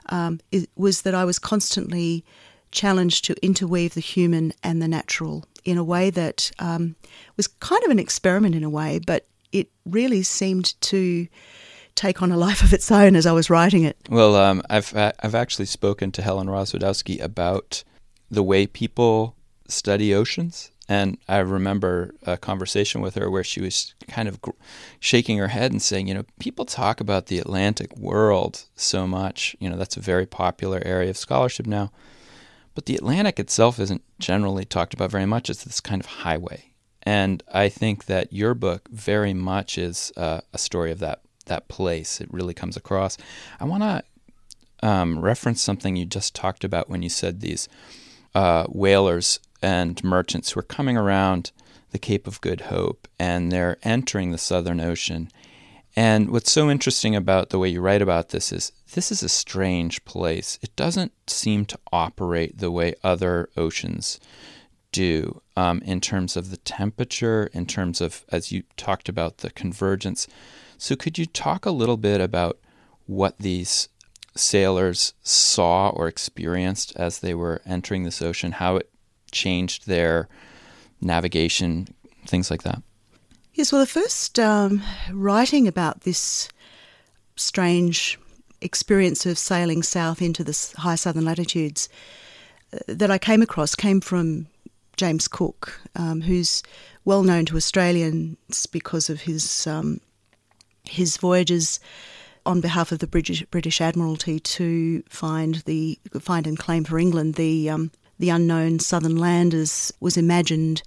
um, 0.09 0.39
it 0.51 0.69
was 0.75 1.01
that 1.03 1.15
I 1.15 1.25
was 1.25 1.39
constantly 1.39 2.23
challenged 2.71 3.25
to 3.25 3.35
interweave 3.43 3.93
the 3.93 4.01
human 4.01 4.53
and 4.63 4.81
the 4.81 4.87
natural 4.87 5.45
in 5.65 5.77
a 5.77 5.83
way 5.83 6.09
that 6.09 6.51
um, 6.59 6.95
was 7.35 7.47
kind 7.47 7.83
of 7.83 7.91
an 7.91 7.99
experiment 7.99 8.55
in 8.55 8.63
a 8.63 8.69
way, 8.69 8.99
but 9.05 9.27
it 9.51 9.69
really 9.85 10.23
seemed 10.23 10.79
to 10.81 11.27
take 11.95 12.21
on 12.21 12.31
a 12.31 12.37
life 12.47 12.61
of 12.61 12.73
its 12.73 12.91
own 12.91 13.15
as 13.15 13.25
I 13.25 13.31
was 13.31 13.49
writing 13.49 13.83
it. 13.83 13.97
Well, 14.09 14.35
um, 14.35 14.61
I've 14.69 14.95
I've 14.95 15.35
actually 15.35 15.65
spoken 15.65 16.11
to 16.13 16.21
Helen 16.21 16.47
Rozwadowski 16.47 17.21
about 17.21 17.83
the 18.29 18.43
way 18.43 18.67
people 18.67 19.35
study 19.67 20.13
oceans. 20.13 20.71
And 20.89 21.17
I 21.27 21.39
remember 21.39 22.15
a 22.23 22.37
conversation 22.37 23.01
with 23.01 23.15
her 23.15 23.29
where 23.29 23.43
she 23.43 23.59
was 23.59 23.93
kind 24.07 24.29
of 24.29 24.39
shaking 25.01 25.37
her 25.37 25.49
head 25.49 25.71
and 25.71 25.81
saying, 25.81 26.07
you 26.07 26.13
know, 26.13 26.23
people 26.39 26.63
talk 26.63 27.01
about 27.01 27.25
the 27.25 27.39
Atlantic 27.39 27.95
world 27.97 28.63
so 28.75 29.05
much. 29.05 29.53
You 29.59 29.69
know, 29.69 29.75
that's 29.75 29.97
a 29.97 30.01
very 30.01 30.25
popular 30.25 30.81
area 30.85 31.09
of 31.09 31.17
scholarship 31.17 31.67
now. 31.67 31.91
But 32.77 32.85
the 32.85 32.95
Atlantic 32.95 33.39
itself 33.39 33.79
isn't 33.79 34.03
generally 34.19 34.63
talked 34.63 34.93
about 34.93 35.09
very 35.09 35.25
much. 35.25 35.49
It's 35.49 35.63
this 35.63 35.79
kind 35.79 35.99
of 35.99 36.05
highway. 36.05 36.73
And 37.01 37.41
I 37.51 37.69
think 37.69 38.05
that 38.05 38.31
your 38.31 38.53
book 38.53 38.87
very 38.91 39.33
much 39.33 39.79
is 39.79 40.13
uh, 40.15 40.41
a 40.53 40.59
story 40.59 40.91
of 40.91 40.99
that 40.99 41.21
that 41.47 41.69
place. 41.69 42.21
It 42.21 42.31
really 42.31 42.53
comes 42.53 42.77
across. 42.77 43.17
I 43.59 43.65
want 43.65 43.81
to 43.81 44.87
um, 44.87 45.21
reference 45.21 45.59
something 45.59 45.95
you 45.95 46.05
just 46.05 46.35
talked 46.35 46.63
about 46.63 46.87
when 46.87 47.01
you 47.01 47.09
said 47.09 47.41
these 47.41 47.67
uh, 48.35 48.65
whalers 48.65 49.39
and 49.59 50.03
merchants 50.03 50.51
who 50.51 50.59
are 50.59 50.63
coming 50.63 50.97
around 50.97 51.51
the 51.89 51.97
Cape 51.97 52.27
of 52.27 52.41
Good 52.41 52.61
Hope 52.61 53.07
and 53.17 53.51
they're 53.51 53.79
entering 53.81 54.31
the 54.31 54.37
Southern 54.37 54.79
Ocean. 54.79 55.31
And 55.97 56.29
what's 56.29 56.51
so 56.51 56.69
interesting 56.69 57.15
about 57.15 57.49
the 57.49 57.57
way 57.57 57.69
you 57.69 57.81
write 57.81 58.03
about 58.03 58.29
this 58.29 58.51
is 58.51 58.71
this 58.93 59.11
is 59.11 59.23
a 59.23 59.29
strange 59.29 60.05
place. 60.05 60.59
It 60.61 60.75
doesn't 60.75 61.11
seem 61.25 61.65
to 61.65 61.79
operate 61.91 62.59
the 62.59 62.69
way 62.69 62.93
other 63.03 63.49
oceans 63.57 64.19
do 64.91 65.41
um, 65.55 65.81
in 65.81 65.99
terms 65.99 66.37
of 66.37 66.51
the 66.51 66.57
temperature, 66.57 67.49
in 67.51 67.65
terms 67.65 67.99
of, 67.99 68.25
as 68.29 68.51
you 68.51 68.61
talked 68.77 69.09
about, 69.09 69.39
the 69.39 69.49
convergence. 69.49 70.27
So, 70.77 70.95
could 70.95 71.17
you 71.17 71.25
talk 71.25 71.65
a 71.65 71.71
little 71.71 71.97
bit 71.97 72.21
about 72.21 72.59
what 73.07 73.39
these 73.39 73.89
sailors 74.35 75.15
saw 75.23 75.89
or 75.89 76.07
experienced 76.07 76.95
as 76.95 77.21
they 77.21 77.33
were 77.33 77.63
entering 77.65 78.03
this 78.03 78.21
ocean, 78.21 78.51
how 78.51 78.75
it 78.75 78.91
changed 79.31 79.87
their 79.87 80.29
navigation, 81.01 81.87
things 82.27 82.51
like 82.51 82.61
that? 82.61 82.83
Yes, 83.57 83.71
well, 83.71 83.81
the 83.81 83.87
first 83.87 84.37
um, 84.37 84.83
writing 85.11 85.67
about 85.67 86.01
this 86.01 86.47
strange 87.37 88.19
experience 88.61 89.25
of 89.25 89.39
sailing 89.39 89.81
south 89.81 90.21
into 90.21 90.43
the 90.43 90.55
high 90.77 90.93
southern 90.93 91.25
latitudes 91.25 91.89
uh, 92.71 92.77
that 92.87 93.09
I 93.09 93.17
came 93.17 93.41
across 93.41 93.73
came 93.73 93.99
from 93.99 94.45
James 94.95 95.27
Cook, 95.27 95.81
um, 95.95 96.21
who's 96.21 96.61
well 97.03 97.23
known 97.23 97.47
to 97.47 97.57
Australians 97.57 98.67
because 98.67 99.09
of 99.09 99.21
his 99.21 99.65
um, 99.65 100.01
his 100.83 101.17
voyages 101.17 101.79
on 102.45 102.61
behalf 102.61 102.91
of 102.91 102.99
the 102.99 103.07
British 103.07 103.41
British 103.45 103.81
Admiralty 103.81 104.39
to 104.39 105.01
find 105.09 105.55
the 105.65 105.97
find 106.19 106.45
and 106.45 106.59
claim 106.59 106.83
for 106.83 106.99
England 106.99 107.33
the 107.33 107.71
um, 107.71 107.89
the 108.19 108.29
unknown 108.29 108.77
southern 108.77 109.15
landers 109.15 109.91
was 109.99 110.15
imagined 110.15 110.83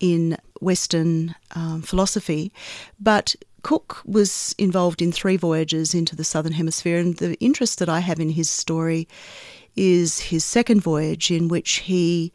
in 0.00 0.36
Western 0.60 1.34
um, 1.54 1.82
philosophy, 1.82 2.52
but 3.00 3.34
Cook 3.62 4.00
was 4.04 4.54
involved 4.58 5.02
in 5.02 5.12
three 5.12 5.36
voyages 5.36 5.94
into 5.94 6.16
the 6.16 6.24
southern 6.24 6.52
hemisphere, 6.52 6.98
and 6.98 7.16
the 7.16 7.34
interest 7.40 7.78
that 7.78 7.88
I 7.88 8.00
have 8.00 8.20
in 8.20 8.30
his 8.30 8.48
story 8.48 9.08
is 9.76 10.18
his 10.18 10.44
second 10.44 10.80
voyage, 10.80 11.30
in 11.30 11.48
which 11.48 11.76
he 11.76 12.32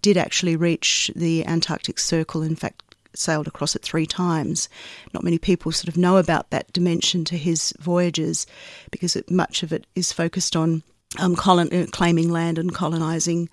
did 0.00 0.16
actually 0.16 0.56
reach 0.56 1.10
the 1.16 1.44
Antarctic 1.46 1.98
Circle. 1.98 2.42
In 2.42 2.56
fact, 2.56 2.82
sailed 3.14 3.46
across 3.46 3.74
it 3.74 3.82
three 3.82 4.06
times. 4.06 4.68
Not 5.14 5.24
many 5.24 5.38
people 5.38 5.72
sort 5.72 5.88
of 5.88 5.96
know 5.96 6.18
about 6.18 6.50
that 6.50 6.72
dimension 6.72 7.24
to 7.26 7.36
his 7.36 7.72
voyages 7.80 8.46
because 8.90 9.16
it, 9.16 9.30
much 9.30 9.62
of 9.62 9.72
it 9.72 9.86
is 9.94 10.12
focused 10.12 10.54
on 10.54 10.82
um, 11.18 11.36
colon, 11.36 11.72
uh, 11.72 11.86
claiming 11.90 12.30
land 12.30 12.58
and 12.58 12.74
colonising 12.74 13.48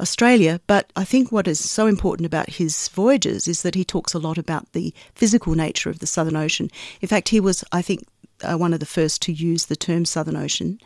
Australia. 0.00 0.60
But 0.66 0.90
I 0.96 1.04
think 1.04 1.30
what 1.30 1.48
is 1.48 1.58
so 1.58 1.86
important 1.86 2.26
about 2.26 2.50
his 2.50 2.88
voyages 2.88 3.48
is 3.48 3.62
that 3.62 3.74
he 3.74 3.84
talks 3.84 4.14
a 4.14 4.18
lot 4.18 4.38
about 4.38 4.72
the 4.72 4.94
physical 5.14 5.54
nature 5.54 5.90
of 5.90 5.98
the 5.98 6.06
Southern 6.06 6.36
Ocean. 6.36 6.70
In 7.00 7.08
fact, 7.08 7.28
he 7.28 7.40
was, 7.40 7.64
I 7.72 7.82
think, 7.82 8.06
uh, 8.42 8.56
one 8.56 8.74
of 8.74 8.80
the 8.80 8.86
first 8.86 9.22
to 9.22 9.32
use 9.32 9.66
the 9.66 9.76
term 9.76 10.04
Southern 10.04 10.36
Ocean. 10.36 10.80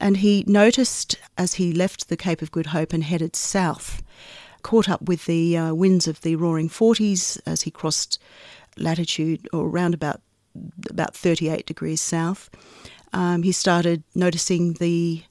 And 0.00 0.18
he 0.18 0.44
noticed 0.46 1.16
as 1.36 1.54
he 1.54 1.72
left 1.72 2.08
the 2.08 2.16
Cape 2.16 2.42
of 2.42 2.52
Good 2.52 2.66
Hope 2.66 2.92
and 2.92 3.02
headed 3.02 3.34
south, 3.34 4.02
caught 4.62 4.88
up 4.88 5.02
with 5.02 5.26
the 5.26 5.56
uh, 5.56 5.74
winds 5.74 6.06
of 6.06 6.20
the 6.20 6.36
roaring 6.36 6.68
40s 6.68 7.40
as 7.46 7.62
he 7.62 7.70
crossed 7.70 8.20
latitude 8.76 9.48
or 9.52 9.66
around 9.66 9.94
about, 9.94 10.20
about 10.88 11.16
38 11.16 11.66
degrees 11.66 12.00
south. 12.00 12.48
Um, 13.12 13.42
he 13.42 13.52
started 13.52 14.02
noticing 14.14 14.74
the 14.74 15.24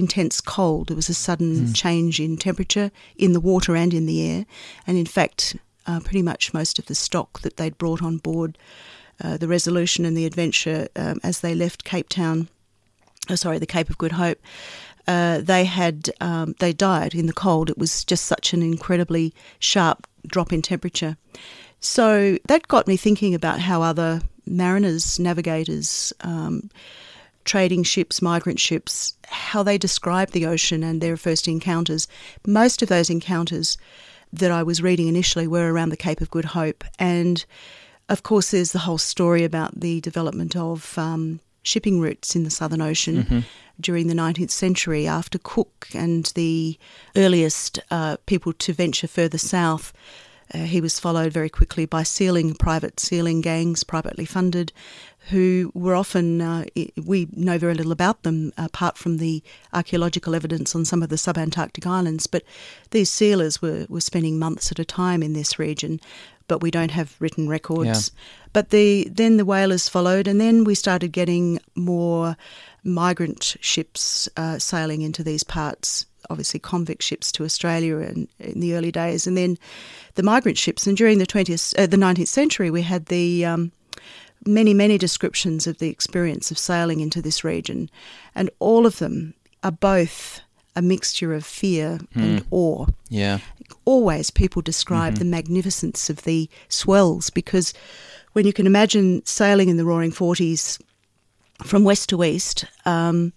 intense 0.00 0.40
cold. 0.40 0.88
There 0.88 0.96
was 0.96 1.08
a 1.08 1.14
sudden 1.14 1.66
mm. 1.66 1.76
change 1.76 2.18
in 2.18 2.36
temperature 2.36 2.90
in 3.16 3.32
the 3.32 3.40
water 3.40 3.76
and 3.76 3.94
in 3.94 4.06
the 4.06 4.28
air. 4.28 4.46
And 4.86 4.98
in 4.98 5.06
fact, 5.06 5.56
uh, 5.86 6.00
pretty 6.00 6.22
much 6.22 6.52
most 6.52 6.78
of 6.80 6.86
the 6.86 6.94
stock 6.94 7.40
that 7.42 7.56
they'd 7.56 7.78
brought 7.78 8.02
on 8.02 8.16
board 8.18 8.58
uh, 9.22 9.36
the 9.36 9.48
Resolution 9.48 10.04
and 10.04 10.16
the 10.16 10.26
Adventure 10.26 10.88
um, 10.96 11.20
as 11.22 11.40
they 11.40 11.54
left 11.54 11.84
Cape 11.84 12.08
Town, 12.08 12.48
oh, 13.28 13.34
sorry, 13.34 13.58
the 13.58 13.66
Cape 13.66 13.90
of 13.90 13.98
Good 13.98 14.12
Hope, 14.12 14.40
uh, 15.06 15.40
they 15.40 15.64
had 15.64 16.10
um, 16.20 16.54
they 16.58 16.72
died 16.72 17.14
in 17.14 17.26
the 17.26 17.32
cold. 17.32 17.70
It 17.70 17.78
was 17.78 18.04
just 18.04 18.24
such 18.24 18.52
an 18.52 18.62
incredibly 18.62 19.34
sharp 19.58 20.06
drop 20.26 20.52
in 20.52 20.62
temperature. 20.62 21.16
So 21.80 22.38
that 22.46 22.68
got 22.68 22.86
me 22.86 22.96
thinking 22.96 23.34
about 23.34 23.60
how 23.60 23.82
other 23.82 24.22
mariners, 24.46 25.18
navigators, 25.18 26.12
um, 26.20 26.70
trading 27.44 27.82
ships, 27.82 28.22
migrant 28.22 28.60
ships, 28.60 29.14
how 29.26 29.62
they 29.62 29.78
describe 29.78 30.30
the 30.30 30.46
ocean 30.46 30.82
and 30.82 31.00
their 31.00 31.16
first 31.16 31.48
encounters. 31.48 32.06
Most 32.46 32.82
of 32.82 32.88
those 32.88 33.10
encounters 33.10 33.78
that 34.32 34.50
I 34.50 34.62
was 34.62 34.82
reading 34.82 35.08
initially 35.08 35.46
were 35.46 35.72
around 35.72 35.88
the 35.88 35.96
Cape 35.96 36.20
of 36.20 36.30
Good 36.30 36.44
Hope. 36.46 36.84
And 36.98 37.44
of 38.08 38.22
course, 38.22 38.50
there's 38.50 38.72
the 38.72 38.80
whole 38.80 38.98
story 38.98 39.44
about 39.44 39.80
the 39.80 40.00
development 40.00 40.56
of 40.56 40.96
um, 40.98 41.40
shipping 41.62 42.00
routes 42.00 42.34
in 42.34 42.44
the 42.44 42.50
Southern 42.50 42.80
Ocean 42.80 43.22
mm-hmm. 43.22 43.38
during 43.80 44.06
the 44.06 44.14
19th 44.14 44.50
century 44.50 45.06
after 45.06 45.38
Cook 45.38 45.88
and 45.94 46.26
the 46.34 46.78
earliest 47.16 47.80
uh, 47.90 48.16
people 48.26 48.52
to 48.54 48.72
venture 48.72 49.08
further 49.08 49.38
south. 49.38 49.92
Uh, 50.52 50.58
he 50.58 50.80
was 50.80 50.98
followed 50.98 51.32
very 51.32 51.48
quickly 51.48 51.86
by 51.86 52.02
sealing, 52.02 52.54
private 52.54 52.98
sealing 52.98 53.40
gangs, 53.40 53.84
privately 53.84 54.24
funded, 54.24 54.72
who 55.28 55.70
were 55.74 55.94
often, 55.94 56.40
uh, 56.40 56.64
we 57.04 57.28
know 57.32 57.58
very 57.58 57.74
little 57.74 57.92
about 57.92 58.22
them 58.22 58.52
apart 58.56 58.96
from 58.96 59.18
the 59.18 59.42
archaeological 59.72 60.34
evidence 60.34 60.74
on 60.74 60.84
some 60.84 61.02
of 61.02 61.08
the 61.08 61.16
subantarctic 61.16 61.86
islands, 61.86 62.26
but 62.26 62.42
these 62.90 63.10
sealers 63.10 63.60
were, 63.60 63.86
were 63.88 64.00
spending 64.00 64.38
months 64.38 64.72
at 64.72 64.78
a 64.78 64.84
time 64.84 65.22
in 65.22 65.34
this 65.34 65.58
region, 65.58 66.00
but 66.48 66.62
we 66.62 66.70
don't 66.70 66.90
have 66.90 67.14
written 67.20 67.48
records. 67.48 68.10
Yeah. 68.12 68.22
But 68.52 68.70
the 68.70 69.08
then 69.08 69.36
the 69.36 69.44
whalers 69.44 69.88
followed, 69.88 70.26
and 70.26 70.40
then 70.40 70.64
we 70.64 70.74
started 70.74 71.12
getting 71.12 71.60
more 71.76 72.36
migrant 72.82 73.56
ships 73.60 74.28
uh, 74.36 74.58
sailing 74.58 75.02
into 75.02 75.22
these 75.22 75.44
parts. 75.44 76.06
Obviously, 76.30 76.60
convict 76.60 77.02
ships 77.02 77.30
to 77.32 77.44
Australia 77.44 77.98
in, 77.98 78.28
in, 78.38 78.60
the 78.60 78.74
early 78.74 78.92
days, 78.92 79.26
and 79.26 79.36
then 79.36 79.58
the 80.14 80.22
migrant 80.22 80.56
ships. 80.56 80.86
And 80.86 80.96
during 80.96 81.18
the 81.18 81.26
twentieth, 81.26 81.74
uh, 81.78 81.86
the 81.86 81.96
nineteenth 81.96 82.28
century, 82.28 82.70
we 82.70 82.82
had 82.82 83.06
the 83.06 83.44
um, 83.44 83.72
many, 84.46 84.72
many 84.72 84.96
descriptions 84.98 85.66
of 85.66 85.78
the 85.78 85.90
experience 85.90 86.50
of 86.50 86.58
sailing 86.58 87.00
into 87.00 87.20
this 87.20 87.44
region, 87.44 87.90
and 88.34 88.50
all 88.58 88.86
of 88.86 88.98
them 88.98 89.34
are 89.62 89.72
both 89.72 90.40
a 90.76 90.82
mixture 90.82 91.34
of 91.34 91.44
fear 91.44 91.98
mm. 92.14 92.22
and 92.22 92.46
awe. 92.50 92.86
Yeah. 93.08 93.38
Always 93.84 94.30
people 94.30 94.62
describe 94.62 95.14
mm-hmm. 95.14 95.24
the 95.24 95.30
magnificence 95.30 96.08
of 96.10 96.22
the 96.22 96.48
swells 96.68 97.30
because 97.30 97.74
when 98.32 98.46
you 98.46 98.52
can 98.52 98.66
imagine 98.66 99.24
sailing 99.26 99.68
in 99.68 99.76
the 99.76 99.84
roaring 99.84 100.12
40s 100.12 100.80
from 101.64 101.84
west 101.84 102.08
to 102.10 102.24
east, 102.24 102.64
um, 102.86 103.32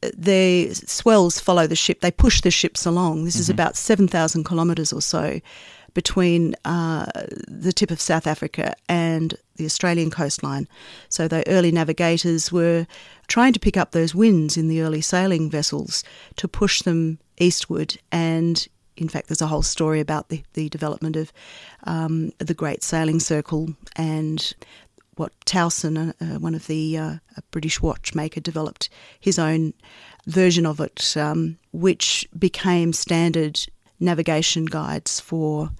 the 0.00 0.72
swells 0.74 1.40
follow 1.40 1.66
the 1.66 1.76
ship, 1.76 2.00
they 2.00 2.10
push 2.10 2.40
the 2.40 2.50
ships 2.50 2.86
along. 2.86 3.24
This 3.24 3.34
mm-hmm. 3.34 3.42
is 3.42 3.50
about 3.50 3.76
7,000 3.76 4.44
kilometres 4.44 4.92
or 4.92 5.00
so 5.00 5.40
between 5.94 6.54
uh, 6.66 7.06
the 7.48 7.72
tip 7.72 7.90
of 7.90 7.98
South 8.00 8.26
Africa 8.26 8.74
and 8.86 9.34
the 9.56 9.64
Australian 9.64 10.10
coastline. 10.10 10.68
So 11.08 11.26
the 11.26 11.42
early 11.48 11.72
navigators 11.72 12.52
were 12.52 12.86
trying 13.28 13.54
to 13.54 13.58
pick 13.58 13.78
up 13.78 13.92
those 13.92 14.14
winds 14.14 14.58
in 14.58 14.68
the 14.68 14.82
early 14.82 15.00
sailing 15.00 15.48
vessels 15.50 16.04
to 16.36 16.46
push 16.46 16.82
them 16.82 17.18
eastward. 17.38 17.96
And 18.12 18.68
in 18.98 19.08
fact, 19.08 19.28
there's 19.28 19.40
a 19.40 19.46
whole 19.46 19.62
story 19.62 20.00
about 20.00 20.28
the, 20.28 20.42
the 20.52 20.68
development 20.68 21.16
of 21.16 21.32
um, 21.84 22.30
the 22.38 22.54
Great 22.54 22.82
Sailing 22.82 23.18
Circle 23.18 23.70
and 23.96 24.54
what 25.16 25.32
Towson, 25.44 25.96
uh, 25.96 26.24
uh, 26.24 26.38
one 26.38 26.54
of 26.54 26.66
the 26.66 26.96
uh, 26.96 27.14
British 27.50 27.80
watchmaker, 27.80 28.40
developed 28.40 28.88
his 29.18 29.38
own 29.38 29.72
version 30.26 30.66
of 30.66 30.80
it, 30.80 31.16
um, 31.16 31.58
which 31.72 32.28
became 32.38 32.92
standard 32.92 33.60
navigation 33.98 34.66
guides 34.66 35.20
for 35.20 35.70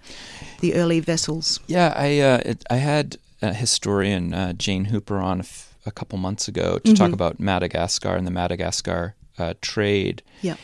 the 0.61 0.75
early 0.75 1.01
vessels. 1.01 1.61
Yeah, 1.67 1.93
I 1.97 2.19
uh, 2.21 2.41
it, 2.45 2.65
I 2.71 2.77
had 2.77 3.17
a 3.43 3.53
historian 3.53 4.33
uh, 4.33 4.53
Jane 4.55 4.87
Hooper 4.87 5.19
on 5.19 5.41
a, 5.41 5.43
f- 5.45 5.75
a 5.85 5.91
couple 5.91 6.19
months 6.19 6.49
ago 6.49 6.79
to 6.79 6.93
mm-hmm. 6.93 6.95
talk 6.95 7.13
about 7.13 7.39
Madagascar 7.39 8.17
and 8.17 8.27
the 8.27 8.31
Madagascar 8.31 9.15
uh, 9.39 9.55
trade. 9.61 10.23
Yeah, 10.41 10.57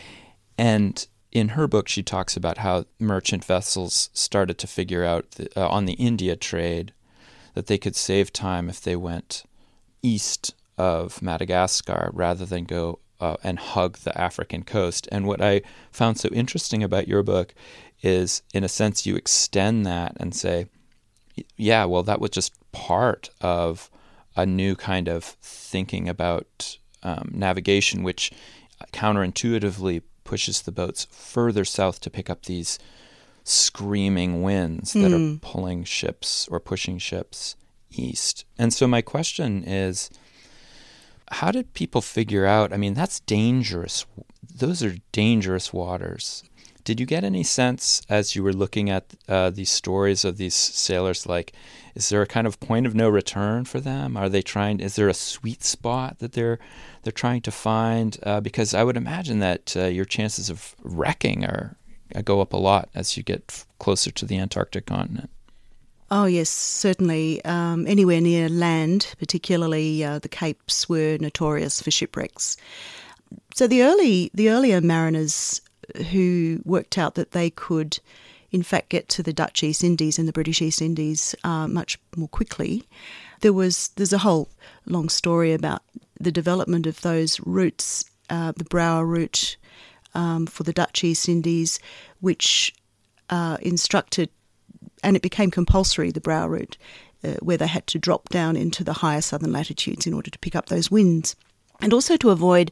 and 0.56 1.06
in 1.30 1.50
her 1.50 1.66
book 1.66 1.88
she 1.88 2.02
talks 2.02 2.36
about 2.36 2.58
how 2.58 2.84
merchant 2.98 3.44
vessels 3.44 4.08
started 4.12 4.58
to 4.58 4.66
figure 4.66 5.04
out 5.04 5.30
the, 5.32 5.48
uh, 5.58 5.68
on 5.68 5.84
the 5.84 5.94
India 5.94 6.36
trade 6.36 6.92
that 7.54 7.66
they 7.66 7.78
could 7.78 7.96
save 7.96 8.32
time 8.32 8.68
if 8.68 8.80
they 8.80 8.96
went 8.96 9.44
east 10.02 10.54
of 10.78 11.22
Madagascar 11.22 12.10
rather 12.12 12.46
than 12.46 12.64
go 12.64 12.98
uh, 13.20 13.36
and 13.44 13.58
hug 13.58 13.98
the 13.98 14.18
African 14.20 14.64
coast. 14.64 15.08
And 15.12 15.26
what 15.26 15.40
I 15.40 15.62
found 15.92 16.18
so 16.18 16.28
interesting 16.30 16.82
about 16.82 17.08
your 17.08 17.22
book 17.22 17.54
is, 18.02 18.42
in 18.52 18.64
a 18.64 18.68
sense, 18.68 19.06
you 19.06 19.14
extend 19.14 19.86
that 19.86 20.16
and 20.18 20.34
say, 20.34 20.66
yeah, 21.56 21.84
well, 21.84 22.02
that 22.02 22.20
was 22.20 22.30
just 22.30 22.52
part 22.72 23.30
of 23.40 23.90
a 24.34 24.44
new 24.44 24.74
kind 24.74 25.08
of 25.08 25.24
thinking 25.24 26.08
about 26.08 26.78
um, 27.02 27.30
navigation, 27.32 28.02
which 28.02 28.32
counterintuitively 28.92 30.02
pushes 30.24 30.62
the 30.62 30.72
boats 30.72 31.06
further 31.10 31.64
south 31.64 32.00
to 32.00 32.10
pick 32.10 32.28
up 32.28 32.44
these 32.44 32.78
screaming 33.44 34.42
winds 34.42 34.92
that 34.92 35.10
mm. 35.10 35.14
are 35.14 35.18
hmm. 35.18 35.36
pulling 35.36 35.84
ships 35.84 36.48
or 36.48 36.60
pushing 36.60 36.98
ships 36.98 37.56
east. 37.90 38.44
And 38.58 38.72
so, 38.72 38.86
my 38.86 39.02
question 39.02 39.64
is 39.64 40.10
how 41.32 41.50
did 41.50 41.74
people 41.74 42.02
figure 42.02 42.46
out? 42.46 42.72
I 42.72 42.76
mean, 42.76 42.94
that's 42.94 43.20
dangerous. 43.20 44.04
Those 44.54 44.82
are 44.82 44.96
dangerous 45.12 45.72
waters. 45.72 46.44
Did 46.84 46.98
you 46.98 47.06
get 47.06 47.22
any 47.22 47.44
sense 47.44 48.02
as 48.08 48.34
you 48.34 48.42
were 48.42 48.52
looking 48.52 48.90
at 48.90 49.14
uh, 49.28 49.50
these 49.50 49.70
stories 49.70 50.24
of 50.24 50.36
these 50.36 50.54
sailors? 50.54 51.26
Like, 51.26 51.52
is 51.94 52.08
there 52.08 52.22
a 52.22 52.26
kind 52.26 52.46
of 52.46 52.58
point 52.58 52.86
of 52.86 52.94
no 52.94 53.08
return 53.08 53.64
for 53.64 53.78
them? 53.78 54.16
Are 54.16 54.28
they 54.28 54.42
trying? 54.42 54.80
Is 54.80 54.96
there 54.96 55.08
a 55.08 55.14
sweet 55.14 55.62
spot 55.62 56.18
that 56.18 56.32
they're 56.32 56.58
they're 57.02 57.12
trying 57.12 57.42
to 57.42 57.50
find? 57.52 58.18
Uh, 58.24 58.40
because 58.40 58.74
I 58.74 58.82
would 58.82 58.96
imagine 58.96 59.38
that 59.38 59.76
uh, 59.76 59.84
your 59.84 60.04
chances 60.04 60.50
of 60.50 60.74
wrecking 60.82 61.44
are 61.44 61.76
go 62.20 62.42
up 62.42 62.52
a 62.52 62.58
lot 62.58 62.90
as 62.94 63.16
you 63.16 63.22
get 63.22 63.64
closer 63.78 64.10
to 64.10 64.26
the 64.26 64.38
Antarctic 64.38 64.84
continent. 64.84 65.30
Oh, 66.10 66.26
yes, 66.26 66.50
certainly. 66.50 67.42
Um, 67.46 67.86
anywhere 67.86 68.20
near 68.20 68.50
land, 68.50 69.14
particularly 69.18 70.04
uh, 70.04 70.18
the 70.18 70.28
Capes, 70.28 70.86
were 70.86 71.16
notorious 71.18 71.80
for 71.80 71.90
shipwrecks. 71.90 72.58
So 73.54 73.66
the 73.66 73.82
early, 73.82 74.30
the 74.34 74.50
earlier 74.50 74.82
mariners 74.82 75.62
who 76.10 76.60
worked 76.66 76.98
out 76.98 77.14
that 77.14 77.30
they 77.30 77.48
could, 77.48 77.98
in 78.50 78.62
fact, 78.62 78.90
get 78.90 79.08
to 79.08 79.22
the 79.22 79.32
Dutch 79.32 79.62
East 79.62 79.82
Indies 79.82 80.18
and 80.18 80.28
the 80.28 80.34
British 80.34 80.60
East 80.60 80.82
Indies 80.82 81.34
uh, 81.44 81.66
much 81.66 81.98
more 82.14 82.28
quickly. 82.28 82.84
There 83.40 83.54
was 83.54 83.88
there's 83.96 84.12
a 84.12 84.18
whole 84.18 84.50
long 84.84 85.08
story 85.08 85.54
about 85.54 85.80
the 86.20 86.30
development 86.30 86.86
of 86.86 87.00
those 87.00 87.40
routes, 87.40 88.04
uh, 88.28 88.52
the 88.54 88.64
Brouwer 88.64 89.06
route 89.06 89.56
um, 90.14 90.46
for 90.46 90.62
the 90.62 90.72
Dutch 90.72 91.04
East 91.04 91.28
Indies, 91.28 91.78
which 92.20 92.74
uh, 93.30 93.56
instructed, 93.60 94.30
and 95.02 95.16
it 95.16 95.22
became 95.22 95.50
compulsory, 95.50 96.10
the 96.10 96.20
Brouwer 96.20 96.50
route, 96.50 96.76
uh, 97.24 97.34
where 97.40 97.56
they 97.56 97.66
had 97.66 97.86
to 97.88 97.98
drop 97.98 98.28
down 98.28 98.56
into 98.56 98.84
the 98.84 98.94
higher 98.94 99.20
southern 99.20 99.52
latitudes 99.52 100.06
in 100.06 100.14
order 100.14 100.30
to 100.30 100.38
pick 100.38 100.56
up 100.56 100.66
those 100.66 100.90
winds. 100.90 101.36
And 101.80 101.92
also 101.92 102.16
to 102.18 102.30
avoid 102.30 102.70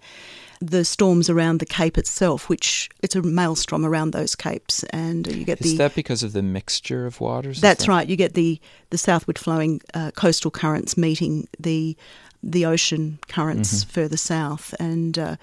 the 0.61 0.85
storms 0.85 1.31
around 1.31 1.59
the 1.59 1.67
Cape 1.67 1.97
itself, 1.97 2.49
which 2.49 2.91
it's 3.03 3.17
a 3.17 3.23
maelstrom 3.23 3.85
around 3.85 4.13
those 4.13 4.35
capes, 4.35 4.85
and 4.85 5.27
you 5.35 5.45
get 5.45 5.61
Is 5.61 5.73
the. 5.73 5.79
that 5.79 5.95
because 5.95 6.23
of 6.23 6.33
the 6.33 6.43
mixture 6.43 7.07
of 7.07 7.21
waters? 7.21 7.61
That's 7.61 7.87
that- 7.87 7.91
right. 7.91 8.09
You 8.09 8.17
get 8.17 8.35
the 8.35 8.61
the 8.91 8.99
southward 8.99 9.39
flowing 9.39 9.81
uh, 9.95 10.11
coastal 10.15 10.51
currents 10.51 10.97
meeting 10.97 11.49
the 11.59 11.97
the 12.43 12.67
ocean 12.67 13.19
currents 13.29 13.85
further 13.85 14.17
south, 14.17 14.75
and 14.79 15.19
uh, 15.19 15.37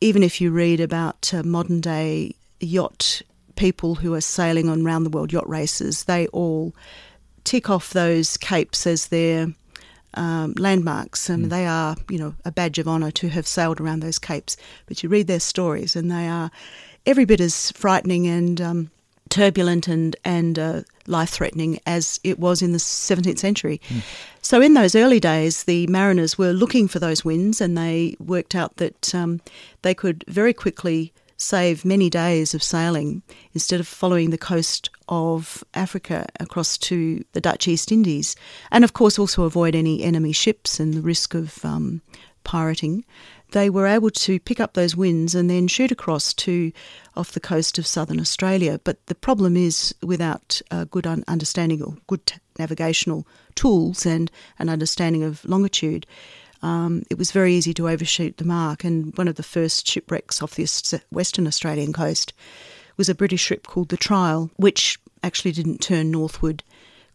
even 0.00 0.22
if 0.22 0.40
you 0.40 0.50
read 0.50 0.80
about 0.80 1.32
uh, 1.32 1.42
modern 1.42 1.80
day 1.80 2.34
yacht 2.60 3.22
people 3.56 3.96
who 3.96 4.14
are 4.14 4.20
sailing 4.20 4.68
on 4.68 4.84
round 4.84 5.04
the 5.04 5.10
world 5.10 5.32
yacht 5.32 5.48
races, 5.48 6.04
they 6.04 6.26
all 6.28 6.74
tick 7.44 7.68
off 7.68 7.92
those 7.92 8.36
capes 8.36 8.86
as 8.86 9.08
their 9.08 9.48
um, 10.14 10.54
landmarks. 10.56 11.28
I 11.28 11.36
mean, 11.36 11.48
they 11.48 11.66
are, 11.66 11.96
you 12.08 12.18
know, 12.18 12.34
a 12.44 12.52
badge 12.52 12.78
of 12.78 12.88
honour 12.88 13.10
to 13.12 13.28
have 13.28 13.46
sailed 13.46 13.80
around 13.80 14.00
those 14.00 14.18
capes. 14.18 14.56
But 14.86 15.02
you 15.02 15.08
read 15.08 15.26
their 15.26 15.40
stories, 15.40 15.96
and 15.96 16.10
they 16.10 16.28
are 16.28 16.50
every 17.06 17.24
bit 17.24 17.40
as 17.40 17.72
frightening 17.72 18.26
and 18.26 18.60
um, 18.60 18.90
turbulent 19.30 19.88
and 19.88 20.16
and 20.24 20.58
uh, 20.58 20.82
life 21.06 21.30
threatening 21.30 21.78
as 21.86 22.20
it 22.24 22.38
was 22.38 22.62
in 22.62 22.72
the 22.72 22.78
17th 22.78 23.38
century. 23.38 23.80
So 24.42 24.60
in 24.60 24.74
those 24.74 24.94
early 24.94 25.20
days, 25.20 25.64
the 25.64 25.86
mariners 25.88 26.38
were 26.38 26.52
looking 26.52 26.88
for 26.88 26.98
those 26.98 27.24
winds, 27.24 27.60
and 27.60 27.76
they 27.76 28.16
worked 28.18 28.54
out 28.54 28.76
that 28.76 29.14
um, 29.14 29.40
they 29.82 29.94
could 29.94 30.24
very 30.28 30.52
quickly 30.52 31.12
save 31.38 31.84
many 31.84 32.10
days 32.10 32.52
of 32.52 32.62
sailing 32.62 33.22
instead 33.54 33.78
of 33.78 33.86
following 33.86 34.30
the 34.30 34.38
coast 34.38 34.90
of 35.08 35.62
Africa 35.74 36.26
across 36.40 36.76
to 36.76 37.24
the 37.32 37.40
Dutch 37.40 37.68
East 37.68 37.92
Indies, 37.92 38.36
and 38.70 38.84
of 38.84 38.92
course 38.92 39.18
also 39.18 39.44
avoid 39.44 39.74
any 39.74 40.02
enemy 40.02 40.32
ships 40.32 40.80
and 40.80 40.94
the 40.94 41.00
risk 41.00 41.34
of 41.34 41.64
um, 41.64 42.02
pirating. 42.44 43.04
They 43.52 43.70
were 43.70 43.86
able 43.86 44.10
to 44.10 44.40
pick 44.40 44.60
up 44.60 44.74
those 44.74 44.94
winds 44.94 45.34
and 45.34 45.48
then 45.48 45.68
shoot 45.68 45.90
across 45.90 46.34
to 46.34 46.70
off 47.16 47.32
the 47.32 47.40
coast 47.40 47.78
of 47.78 47.86
southern 47.86 48.20
Australia. 48.20 48.80
But 48.84 49.04
the 49.06 49.14
problem 49.14 49.56
is, 49.56 49.94
without 50.02 50.60
a 50.70 50.84
good 50.84 51.06
un- 51.06 51.24
understanding 51.26 51.82
or 51.82 51.96
good 52.06 52.26
t- 52.26 52.38
navigational 52.58 53.26
tools 53.54 54.04
and 54.04 54.30
an 54.58 54.68
understanding 54.68 55.22
of 55.22 55.44
longitude, 55.44 56.06
um, 56.60 57.04
it 57.08 57.16
was 57.16 57.30
very 57.30 57.54
easy 57.54 57.72
to 57.74 57.88
overshoot 57.88 58.36
the 58.36 58.44
mark. 58.44 58.84
And 58.84 59.16
one 59.16 59.28
of 59.28 59.36
the 59.36 59.42
first 59.42 59.86
shipwrecks 59.86 60.42
off 60.42 60.56
the 60.56 61.02
Western 61.10 61.46
Australian 61.46 61.92
coast 61.92 62.32
was 62.96 63.08
a 63.08 63.14
British 63.14 63.40
ship 63.40 63.66
called 63.66 63.88
the 63.88 63.96
Trial, 63.96 64.50
which 64.56 64.98
actually 65.22 65.52
didn't 65.52 65.80
turn 65.80 66.10
northward 66.10 66.62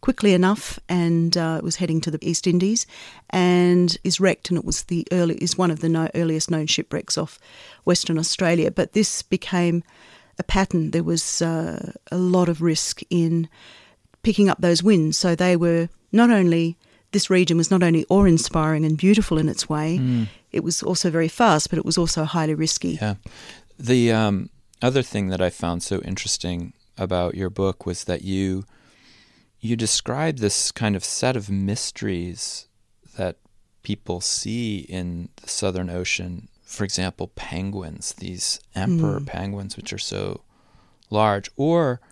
quickly 0.04 0.34
enough 0.34 0.78
and 0.86 1.34
uh, 1.34 1.58
was 1.62 1.76
heading 1.76 1.98
to 1.98 2.10
the 2.10 2.18
East 2.20 2.46
Indies 2.46 2.86
and 3.30 3.96
is 4.04 4.20
wrecked. 4.20 4.50
And 4.50 4.58
it 4.58 4.64
was 4.64 4.82
the 4.82 5.08
early 5.10 5.36
is 5.36 5.56
one 5.56 5.70
of 5.70 5.80
the 5.80 5.88
no, 5.88 6.10
earliest 6.14 6.50
known 6.50 6.66
shipwrecks 6.66 7.16
off 7.16 7.38
Western 7.84 8.18
Australia. 8.18 8.70
But 8.70 8.92
this 8.92 9.22
became 9.22 9.82
a 10.38 10.42
pattern. 10.42 10.90
There 10.90 11.02
was 11.02 11.40
uh, 11.40 11.92
a 12.12 12.18
lot 12.18 12.50
of 12.50 12.60
risk 12.60 13.00
in 13.08 13.48
picking 14.22 14.50
up 14.50 14.60
those 14.60 14.82
winds. 14.82 15.16
So 15.16 15.34
they 15.34 15.56
were 15.56 15.88
not 16.12 16.28
only 16.28 16.76
this 17.12 17.30
region 17.30 17.56
was 17.56 17.70
not 17.70 17.82
only 17.82 18.04
awe-inspiring 18.10 18.84
and 18.84 18.98
beautiful 18.98 19.38
in 19.38 19.48
its 19.48 19.70
way, 19.70 20.28
it 20.52 20.62
was 20.62 20.82
also 20.82 21.08
very 21.10 21.28
fast, 21.28 21.70
but 21.70 21.78
it 21.78 21.84
was 21.86 21.96
also 21.96 22.24
highly 22.24 22.54
risky. 22.54 22.98
Yeah. 23.00 23.14
The 23.78 24.12
um, 24.12 24.50
other 24.82 25.00
thing 25.00 25.28
that 25.28 25.40
I 25.40 25.48
found 25.48 25.82
so 25.82 26.00
interesting 26.00 26.74
about 26.98 27.36
your 27.36 27.48
book 27.48 27.86
was 27.86 28.04
that 28.04 28.20
you 28.22 28.64
you 29.64 29.76
describe 29.76 30.36
this 30.36 30.70
kind 30.70 30.94
of 30.94 31.02
set 31.02 31.36
of 31.36 31.48
mysteries 31.48 32.68
that 33.16 33.38
people 33.82 34.20
see 34.20 34.80
in 34.80 35.30
the 35.36 35.48
Southern 35.48 35.88
Ocean. 35.88 36.48
For 36.64 36.84
example, 36.84 37.28
penguins, 37.34 38.12
these 38.12 38.60
emperor 38.74 39.20
penguins, 39.20 39.74
which 39.78 39.90
are 39.90 39.98
so 39.98 40.42
large, 41.08 41.50
or 41.56 42.02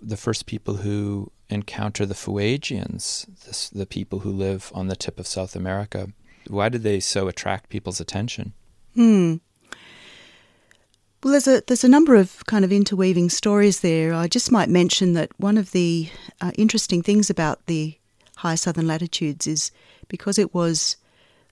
the 0.00 0.16
first 0.16 0.46
people 0.46 0.76
who 0.76 1.32
encounter 1.48 2.06
the 2.06 2.14
Fuegians, 2.14 3.26
this, 3.44 3.68
the 3.68 3.86
people 3.86 4.20
who 4.20 4.30
live 4.30 4.70
on 4.72 4.86
the 4.86 4.94
tip 4.94 5.18
of 5.18 5.26
South 5.26 5.56
America. 5.56 6.12
Why 6.46 6.68
did 6.68 6.84
they 6.84 7.00
so 7.00 7.26
attract 7.26 7.70
people's 7.70 8.00
attention? 8.00 8.52
Hmm. 8.94 9.36
Well, 11.22 11.32
there's 11.32 11.48
a 11.48 11.62
there's 11.66 11.84
a 11.84 11.88
number 11.88 12.14
of 12.14 12.46
kind 12.46 12.64
of 12.64 12.72
interweaving 12.72 13.28
stories 13.28 13.80
there. 13.80 14.14
I 14.14 14.26
just 14.26 14.50
might 14.50 14.70
mention 14.70 15.12
that 15.14 15.30
one 15.38 15.58
of 15.58 15.72
the 15.72 16.08
uh, 16.40 16.52
interesting 16.54 17.02
things 17.02 17.28
about 17.28 17.66
the 17.66 17.94
high 18.36 18.54
southern 18.54 18.86
latitudes 18.86 19.46
is 19.46 19.70
because 20.08 20.38
it 20.38 20.54
was 20.54 20.96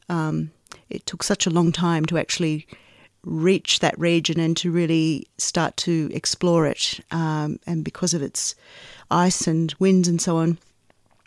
um, 0.09 0.53
it 0.89 1.05
took 1.05 1.23
such 1.23 1.47
a 1.47 1.51
long 1.51 1.71
time 1.71 2.07
to 2.07 2.17
actually 2.17 2.67
reach 3.25 3.81
that 3.81 3.99
region 3.99 4.41
and 4.41 4.57
to 4.57 4.71
really 4.71 5.27
start 5.37 5.77
to 5.77 6.11
explore 6.15 6.67
it, 6.67 7.01
um, 7.11 7.61
and 7.67 7.85
because 7.85 8.15
of 8.15 8.23
its 8.23 8.55
ice 9.11 9.47
and 9.47 9.75
winds 9.79 10.09
and 10.09 10.23
so 10.23 10.39
on, 10.39 10.59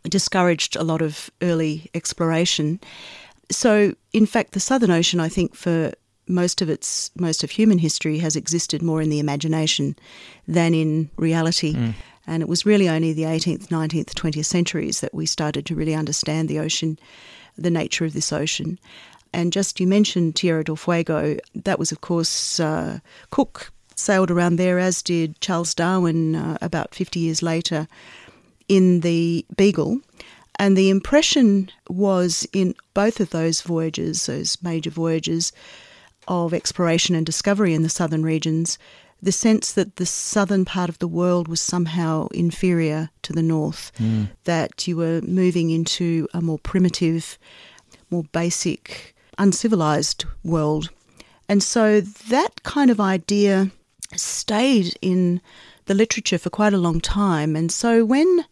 it 0.03 0.09
discouraged 0.09 0.75
a 0.75 0.83
lot 0.83 1.03
of 1.03 1.29
early 1.43 1.91
exploration. 1.93 2.79
So, 3.51 3.93
in 4.13 4.25
fact, 4.25 4.53
the 4.53 4.59
Southern 4.59 4.89
Ocean, 4.89 5.19
I 5.19 5.29
think, 5.29 5.53
for 5.53 5.91
most 6.27 6.61
of 6.61 6.69
its 6.69 7.11
most 7.15 7.43
of 7.43 7.51
human 7.51 7.79
history 7.79 8.19
has 8.19 8.35
existed 8.35 8.81
more 8.81 9.01
in 9.01 9.09
the 9.09 9.19
imagination 9.19 9.95
than 10.47 10.73
in 10.73 11.09
reality. 11.17 11.73
And 12.27 12.43
it 12.43 12.49
was 12.49 12.65
really 12.65 12.87
only 12.87 13.13
the 13.13 13.23
18th, 13.23 13.67
19th, 13.67 14.13
20th 14.13 14.45
centuries 14.45 15.01
that 15.01 15.13
we 15.13 15.25
started 15.25 15.65
to 15.65 15.75
really 15.75 15.95
understand 15.95 16.47
the 16.47 16.59
ocean, 16.59 16.99
the 17.57 17.71
nature 17.71 18.05
of 18.05 18.13
this 18.13 18.31
ocean. 18.31 18.79
And 19.33 19.51
just 19.51 19.79
you 19.79 19.87
mentioned 19.87 20.35
Tierra 20.35 20.63
del 20.63 20.75
Fuego, 20.75 21.37
that 21.55 21.79
was, 21.79 21.91
of 21.91 22.01
course, 22.01 22.59
uh, 22.59 22.99
Cook 23.31 23.71
sailed 23.95 24.29
around 24.29 24.57
there, 24.57 24.77
as 24.79 25.01
did 25.01 25.39
Charles 25.41 25.73
Darwin 25.73 26.35
uh, 26.35 26.57
about 26.61 26.93
50 26.93 27.19
years 27.19 27.41
later 27.41 27.87
in 28.67 29.01
the 29.01 29.45
Beagle. 29.55 29.99
And 30.59 30.77
the 30.77 30.89
impression 30.89 31.71
was 31.89 32.47
in 32.53 32.75
both 32.93 33.19
of 33.19 33.31
those 33.31 33.61
voyages, 33.61 34.25
those 34.25 34.57
major 34.61 34.89
voyages 34.89 35.51
of 36.31 36.53
exploration 36.53 37.13
and 37.13 37.25
discovery 37.25 37.73
in 37.73 37.83
the 37.83 37.89
southern 37.89 38.23
regions, 38.23 38.79
the 39.21 39.33
sense 39.33 39.73
that 39.73 39.97
the 39.97 40.05
southern 40.05 40.63
part 40.63 40.89
of 40.89 40.97
the 40.99 41.07
world 41.07 41.49
was 41.49 41.59
somehow 41.59 42.27
inferior 42.29 43.09
to 43.21 43.33
the 43.33 43.43
north, 43.43 43.91
hmm. 43.97 44.23
that 44.45 44.87
you 44.87 44.95
were 44.95 45.21
moving 45.21 45.69
into 45.69 46.27
a 46.33 46.41
more 46.41 46.57
primitive, 46.57 47.37
more 48.09 48.23
basic, 48.31 49.13
uncivilized 49.37 50.23
world. 50.43 50.89
And 51.49 51.61
so 51.61 51.99
that 52.01 52.63
kind 52.63 52.89
of 52.89 53.01
idea 53.01 53.69
stayed 54.15 54.95
in 55.01 55.41
the 55.85 55.93
literature 55.93 56.37
for 56.37 56.49
quite 56.49 56.73
a 56.73 56.77
long 56.77 57.01
time. 57.01 57.57
And 57.57 57.71
so 57.71 58.05
when 58.05 58.45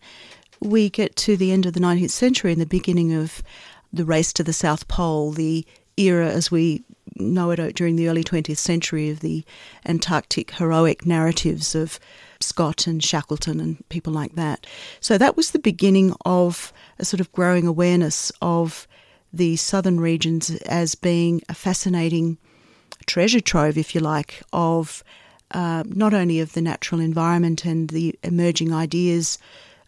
we 0.59 0.89
get 0.89 1.15
to 1.15 1.37
the 1.37 1.53
end 1.53 1.65
of 1.65 1.73
the 1.73 1.79
19th 1.79 2.11
century 2.11 2.51
and 2.51 2.61
the 2.61 2.65
beginning 2.65 3.13
of 3.13 3.41
the 3.93 4.03
race 4.03 4.33
to 4.33 4.43
the 4.43 4.53
South 4.53 4.87
Pole, 4.89 5.31
the 5.31 5.65
era 5.95 6.29
as 6.29 6.51
we 6.51 6.83
know 7.19 7.51
it 7.51 7.75
during 7.75 7.95
the 7.95 8.07
early 8.07 8.23
20th 8.23 8.57
century 8.57 9.09
of 9.09 9.19
the 9.19 9.43
Antarctic 9.85 10.51
heroic 10.51 11.05
narratives 11.05 11.75
of 11.75 11.99
Scott 12.39 12.87
and 12.87 13.03
Shackleton 13.03 13.59
and 13.59 13.87
people 13.89 14.13
like 14.13 14.35
that. 14.35 14.65
So 14.99 15.17
that 15.17 15.35
was 15.35 15.51
the 15.51 15.59
beginning 15.59 16.15
of 16.25 16.71
a 16.97 17.05
sort 17.05 17.19
of 17.19 17.31
growing 17.31 17.67
awareness 17.67 18.31
of 18.41 18.87
the 19.31 19.55
southern 19.57 19.99
regions 19.99 20.49
as 20.61 20.95
being 20.95 21.41
a 21.49 21.53
fascinating 21.53 22.37
treasure 23.05 23.41
trove, 23.41 23.77
if 23.77 23.93
you 23.93 24.01
like, 24.01 24.41
of 24.53 25.03
uh, 25.51 25.83
not 25.87 26.13
only 26.13 26.39
of 26.39 26.53
the 26.53 26.61
natural 26.61 27.01
environment 27.01 27.65
and 27.65 27.89
the 27.89 28.17
emerging 28.23 28.73
ideas 28.73 29.37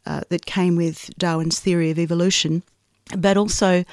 uh, 0.06 0.22
that 0.30 0.46
came 0.46 0.76
with 0.76 1.10
Darwin's 1.17 1.60
theory 1.60 1.91
of 1.91 2.00
evolution, 2.00 2.63
but 3.17 3.38
also 3.38 3.84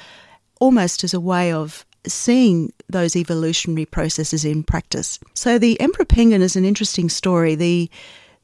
almost 0.59 1.03
as 1.03 1.13
a 1.13 1.19
way 1.19 1.51
of 1.51 1.85
seeing 2.07 2.71
those 2.87 3.15
evolutionary 3.15 3.85
processes 3.85 4.45
in 4.45 4.63
practice. 4.63 5.19
So 5.33 5.57
the 5.57 5.79
emperor 5.79 6.05
penguin 6.05 6.41
is 6.41 6.55
an 6.55 6.65
interesting 6.65 7.09
story. 7.09 7.55
The 7.55 7.89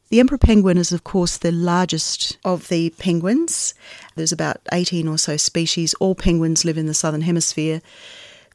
The 0.10 0.20
emperor 0.20 0.38
penguin 0.38 0.78
is, 0.78 0.92
of 0.92 1.04
course, 1.04 1.38
the 1.38 1.52
largest 1.52 2.38
of 2.46 2.68
the 2.68 2.92
penguins. 2.92 3.74
There's 4.16 4.32
about 4.32 4.62
18 4.72 5.08
or 5.08 5.18
so 5.18 5.36
species. 5.38 5.96
All 5.96 6.16
penguins 6.16 6.64
live 6.64 6.78
in 6.78 6.86
the 6.86 6.94
southern 6.94 7.22
hemisphere. 7.22 7.82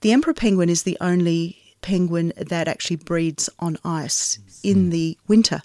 The 0.01 0.13
emperor 0.13 0.35
penguin 0.35 0.69
is 0.69 0.85
the 0.85 0.97
only 1.01 1.57
penguin 1.83 2.33
that 2.37 2.69
actually 2.69 2.97
breeds 2.97 3.51
on 3.59 3.79
ice 3.85 4.39
in 4.63 4.91
the 4.91 5.19
winter. 5.27 5.63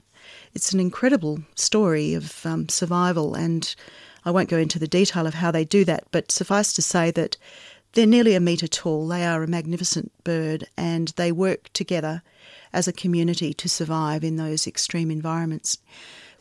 It's 0.53 0.73
an 0.73 0.79
incredible 0.79 1.39
story 1.55 2.13
of 2.13 2.45
um, 2.45 2.67
survival, 2.69 3.35
and 3.35 3.75
I 4.23 4.31
won't 4.31 4.49
go 4.49 4.57
into 4.57 4.79
the 4.79 4.87
detail 4.87 5.27
of 5.27 5.35
how 5.35 5.51
they 5.51 5.65
do 5.65 5.85
that, 5.85 6.05
but 6.11 6.31
suffice 6.31 6.73
to 6.73 6.81
say 6.81 7.11
that 7.11 7.37
they're 7.95 8.05
nearly 8.05 8.36
a 8.36 8.39
metre 8.39 8.67
tall. 8.67 9.08
They 9.08 9.25
are 9.25 9.41
a 9.41 9.47
magnificent 9.47 10.12
bird, 10.23 10.67
and 10.77 11.08
they 11.15 11.31
work 11.31 11.71
together 11.73 12.21
as 12.71 12.88
a 12.88 12.93
community 12.93 13.53
to 13.53 13.69
survive 13.69 14.23
in 14.23 14.36
those 14.36 14.67
extreme 14.67 15.10
environments. 15.10 15.79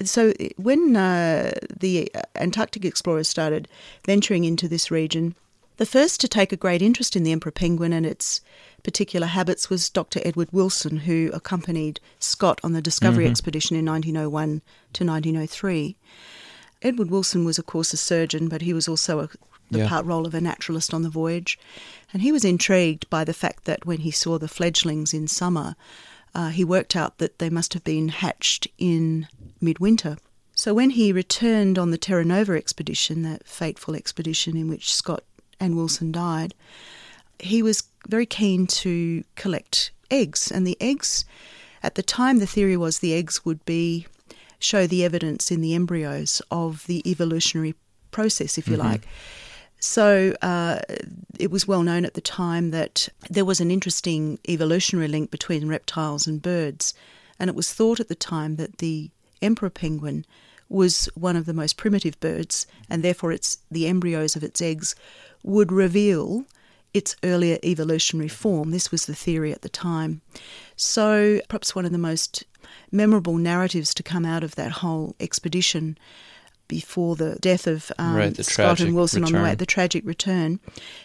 So, 0.05 0.33
when 0.57 0.97
uh, 0.97 1.53
the 1.79 2.13
Antarctic 2.35 2.85
explorers 2.85 3.29
started 3.29 3.69
venturing 4.05 4.45
into 4.45 4.67
this 4.67 4.91
region, 4.91 5.37
the 5.77 5.87
first 5.87 6.21
to 6.21 6.29
take 6.29 6.53
a 6.53 6.57
great 6.57 6.83
interest 6.83 7.15
in 7.15 7.23
the 7.23 7.33
emperor 7.33 7.53
penguin 7.53 7.93
and 7.93 8.05
its 8.05 8.41
particular 8.83 9.29
habits 9.29 9.71
was 9.71 9.89
Dr. 9.89 10.21
Edward 10.25 10.49
Wilson, 10.53 10.99
who 10.99 11.31
accompanied 11.33 12.01
Scott 12.19 12.61
on 12.65 12.73
the 12.73 12.83
Discovery 12.83 13.25
mm-hmm. 13.25 13.31
expedition 13.31 13.77
in 13.77 13.87
1901 13.87 14.63
to 14.93 15.05
1903. 15.05 15.97
Edward 16.83 17.11
Wilson 17.11 17.45
was, 17.45 17.59
of 17.59 17.67
course, 17.67 17.93
a 17.93 17.97
surgeon, 17.97 18.49
but 18.49 18.63
he 18.63 18.73
was 18.73 18.87
also 18.87 19.21
a, 19.21 19.29
the 19.71 19.81
yeah. 19.81 19.89
part 19.89 20.07
role 20.07 20.27
of 20.27 20.35
a 20.35 20.41
naturalist 20.41 20.93
on 20.93 21.03
the 21.03 21.09
voyage. 21.09 21.59
And 22.13 22.23
he 22.23 22.33
was 22.33 22.45
intrigued 22.45 23.09
by 23.11 23.25
the 23.25 23.35
fact 23.35 23.65
that 23.65 23.87
when 23.87 24.01
he 24.01 24.11
saw 24.11 24.39
the 24.39 24.49
fledglings 24.49 25.13
in 25.13 25.27
summer, 25.27 25.75
uh, 26.35 26.49
he 26.49 26.65
worked 26.65 26.97
out 26.97 27.19
that 27.19 27.39
they 27.39 27.51
must 27.51 27.75
have 27.75 27.85
been 27.85 28.09
hatched 28.09 28.69
in 28.79 29.29
midwinter. 29.61 30.17
So 30.55 30.73
when 30.75 30.91
he 30.91 31.13
returned 31.13 31.79
on 31.79 31.91
the 31.91 31.99
Terra 31.99 32.25
Nova 32.25 32.53
expedition, 32.53 33.23
that 33.23 33.47
fateful 33.47 33.95
expedition 33.95 34.57
in 34.57 34.69
which 34.69 34.95
Scott 34.95 35.25
and 35.59 35.77
Wilson 35.77 36.13
died, 36.13 36.55
he 37.39 37.63
was 37.63 37.85
very 38.09 38.27
keen 38.27 38.67
to 38.67 39.25
collect 39.35 39.91
eggs. 40.11 40.51
And 40.51 40.67
the 40.67 40.77
eggs, 40.81 41.25
at 41.83 41.97
the 41.97 42.03
time, 42.03 42.39
the 42.39 42.47
theory 42.47 42.77
was 42.77 42.99
the 42.99 43.15
eggs 43.15 43.45
would 43.45 43.65
be 43.65 44.07
show 44.59 44.87
the 44.87 45.05
evidence 45.05 45.51
in 45.51 45.61
the 45.61 45.75
embryos 45.75 46.41
of 46.51 46.87
the 46.87 47.09
evolutionary 47.11 47.75
process, 48.11 48.57
if 48.57 48.69
you 48.69 48.77
mm-hmm. 48.77 48.89
like. 48.89 49.07
So 49.87 50.35
uh, 50.41 50.81
it 51.39 51.51
was 51.51 51.69
well 51.69 51.83
known 51.83 52.07
at 52.07 52.15
the 52.15 52.23
time 52.23 52.71
that 52.71 53.11
there 53.29 53.45
was 53.45 53.61
an 53.61 53.71
interesting 53.71 54.39
evolutionary 54.49 55.09
link 55.09 55.31
between 55.31 55.69
reptiles 55.69 56.27
and 56.27 56.41
birds, 56.41 56.95
and 57.39 57.51
it 57.51 57.55
was 57.55 57.71
thought 57.71 58.01
at 58.01 58.09
the 58.09 58.15
time 58.15 58.57
that 58.57 58.79
the 58.79 59.11
emperor 59.43 59.69
penguin 59.69 60.25
was 60.71 61.11
one 61.15 61.37
of 61.37 61.45
the 61.45 61.53
most 61.53 61.77
primitive 61.77 62.19
birds, 62.19 62.67
and 62.89 63.03
therefore 63.03 63.31
its 63.31 63.59
the 63.71 63.87
embryos 63.87 64.37
of 64.37 64.43
its 64.43 64.63
eggs 64.63 64.97
would 65.43 65.71
reveal 65.71 66.47
its 66.95 67.15
earlier 67.23 67.59
evolutionary 67.63 68.29
form. 68.29 68.71
This 68.71 68.91
was 68.91 69.05
the 69.05 69.15
theory 69.15 69.53
at 69.53 69.61
the 69.61 69.69
time. 69.69 70.23
So 70.77 71.43
perhaps 71.51 71.75
one 71.75 71.85
of 71.85 71.93
the 71.93 71.99
most 71.99 72.45
memorable 72.91 73.37
narratives 73.37 73.93
to 73.95 74.03
come 74.03 74.25
out 74.25 74.43
of 74.43 74.55
that 74.55 74.73
whole 74.73 75.15
expedition 75.21 75.99
before 76.69 77.17
the 77.17 77.37
death 77.41 77.67
of 77.67 77.91
um, 77.99 78.17
right, 78.17 78.45
Scott 78.45 78.81
and 78.81 78.95
Wilson 78.95 79.23
return. 79.23 79.37
on 79.37 79.43
the 79.43 79.49
way, 79.49 79.55
the 79.55 79.67
tragic 79.67 80.05
return. 80.05 80.61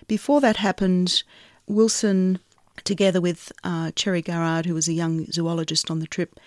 Before 0.07 0.41
that 0.41 0.57
happened, 0.57 1.23
Wilson, 1.67 2.39
together 2.83 3.21
with 3.21 3.51
uh, 3.63 3.91
Cherry 3.95 4.21
Garrard, 4.21 4.65
who 4.65 4.73
was 4.73 4.87
a 4.87 4.93
young 4.93 5.25
zoologist 5.27 5.91
on 5.91 5.99
the 5.99 6.07
trip, 6.07 6.39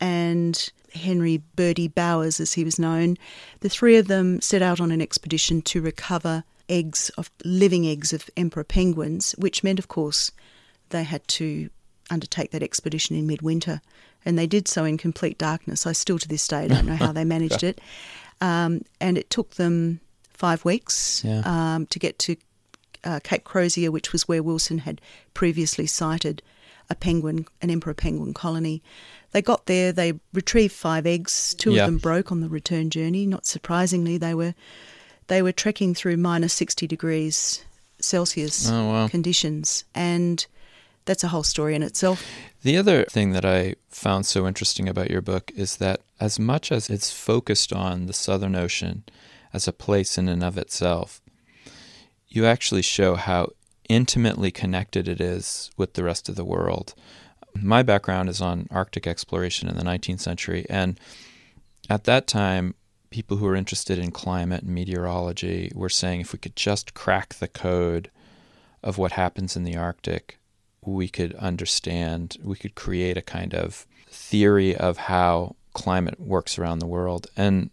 and 0.00 0.70
Henry 0.92 1.42
Birdie 1.54 1.88
Bowers, 1.88 2.40
as 2.40 2.54
he 2.54 2.64
was 2.64 2.78
known, 2.78 3.16
the 3.60 3.68
three 3.68 3.96
of 3.96 4.08
them 4.08 4.40
set 4.40 4.62
out 4.62 4.80
on 4.80 4.90
an 4.90 5.00
expedition 5.00 5.62
to 5.62 5.80
recover 5.80 6.44
eggs 6.68 7.10
of 7.10 7.30
living 7.44 7.86
eggs 7.86 8.12
of 8.12 8.28
emperor 8.36 8.64
penguins, 8.64 9.32
which 9.38 9.62
meant, 9.62 9.78
of 9.78 9.88
course, 9.88 10.32
they 10.90 11.04
had 11.04 11.26
to 11.28 11.70
undertake 12.10 12.50
that 12.52 12.62
expedition 12.62 13.16
in 13.16 13.26
midwinter, 13.26 13.80
and 14.24 14.38
they 14.38 14.46
did 14.46 14.68
so 14.68 14.84
in 14.84 14.98
complete 14.98 15.38
darkness. 15.38 15.86
I 15.86 15.92
still 15.92 16.18
to 16.18 16.28
this 16.28 16.46
day 16.46 16.68
don't 16.68 16.86
know 16.86 16.96
how 16.96 17.12
they 17.12 17.24
managed 17.24 17.62
it. 17.62 17.80
Um, 18.40 18.82
and 19.00 19.16
it 19.16 19.30
took 19.30 19.54
them 19.54 20.00
five 20.30 20.64
weeks 20.64 21.22
yeah. 21.24 21.42
um, 21.44 21.86
to 21.86 21.98
get 21.98 22.18
to 22.20 22.36
uh, 23.04 23.20
Cape 23.22 23.44
Crozier, 23.44 23.90
which 23.90 24.12
was 24.12 24.28
where 24.28 24.42
Wilson 24.42 24.78
had 24.78 25.00
previously 25.32 25.86
sighted 25.86 26.42
a 26.90 26.94
penguin, 26.94 27.46
an 27.62 27.70
emperor 27.70 27.94
penguin 27.94 28.34
colony. 28.34 28.82
They 29.32 29.42
got 29.42 29.66
there, 29.66 29.92
they 29.92 30.14
retrieved 30.32 30.74
five 30.74 31.06
eggs. 31.06 31.54
Two 31.54 31.72
yeah. 31.72 31.84
of 31.84 31.86
them 31.86 31.98
broke 31.98 32.30
on 32.30 32.40
the 32.40 32.48
return 32.48 32.90
journey. 32.90 33.26
Not 33.26 33.46
surprisingly, 33.46 34.18
they 34.18 34.34
were 34.34 34.54
they 35.28 35.42
were 35.42 35.52
trekking 35.52 35.94
through 35.94 36.16
minus 36.16 36.52
sixty 36.52 36.86
degrees 36.86 37.64
Celsius 37.98 38.70
oh, 38.70 38.86
wow. 38.86 39.08
conditions, 39.08 39.84
and 39.94 40.46
that's 41.06 41.24
a 41.24 41.28
whole 41.28 41.42
story 41.42 41.74
in 41.74 41.82
itself. 41.82 42.26
The 42.62 42.76
other 42.76 43.04
thing 43.04 43.30
that 43.32 43.44
I 43.44 43.76
found 43.88 44.26
so 44.26 44.46
interesting 44.46 44.88
about 44.88 45.10
your 45.10 45.22
book 45.22 45.50
is 45.54 45.76
that 45.76 46.00
as 46.20 46.38
much 46.38 46.70
as 46.70 46.90
it's 46.90 47.12
focused 47.12 47.72
on 47.72 48.06
the 48.06 48.12
Southern 48.12 48.54
Ocean 48.54 49.04
as 49.52 49.66
a 49.66 49.72
place 49.72 50.18
in 50.18 50.28
and 50.28 50.42
of 50.42 50.58
itself, 50.58 51.20
you 52.28 52.44
actually 52.44 52.82
show 52.82 53.14
how 53.14 53.52
intimately 53.88 54.50
connected 54.50 55.08
it 55.08 55.20
is 55.20 55.70
with 55.76 55.94
the 55.94 56.04
rest 56.04 56.28
of 56.28 56.34
the 56.34 56.44
world. 56.44 56.94
My 57.54 57.82
background 57.82 58.28
is 58.28 58.40
on 58.40 58.66
Arctic 58.70 59.06
exploration 59.06 59.68
in 59.68 59.76
the 59.76 59.84
19th 59.84 60.20
century, 60.20 60.66
and 60.68 60.98
at 61.88 62.04
that 62.04 62.26
time, 62.26 62.74
people 63.10 63.36
who 63.36 63.46
were 63.46 63.54
interested 63.54 63.98
in 63.98 64.10
climate 64.10 64.64
and 64.64 64.74
meteorology 64.74 65.70
were 65.74 65.88
saying 65.88 66.20
if 66.20 66.32
we 66.32 66.38
could 66.38 66.56
just 66.56 66.94
crack 66.94 67.34
the 67.34 67.48
code 67.48 68.10
of 68.82 68.98
what 68.98 69.12
happens 69.12 69.56
in 69.56 69.64
the 69.64 69.76
Arctic, 69.76 70.38
we 70.86 71.08
could 71.08 71.34
understand, 71.34 72.36
we 72.42 72.56
could 72.56 72.74
create 72.74 73.16
a 73.16 73.22
kind 73.22 73.54
of 73.54 73.86
theory 74.08 74.76
of 74.76 74.96
how 74.96 75.56
climate 75.74 76.20
works 76.20 76.58
around 76.58 76.78
the 76.78 76.86
world. 76.86 77.26
And 77.36 77.70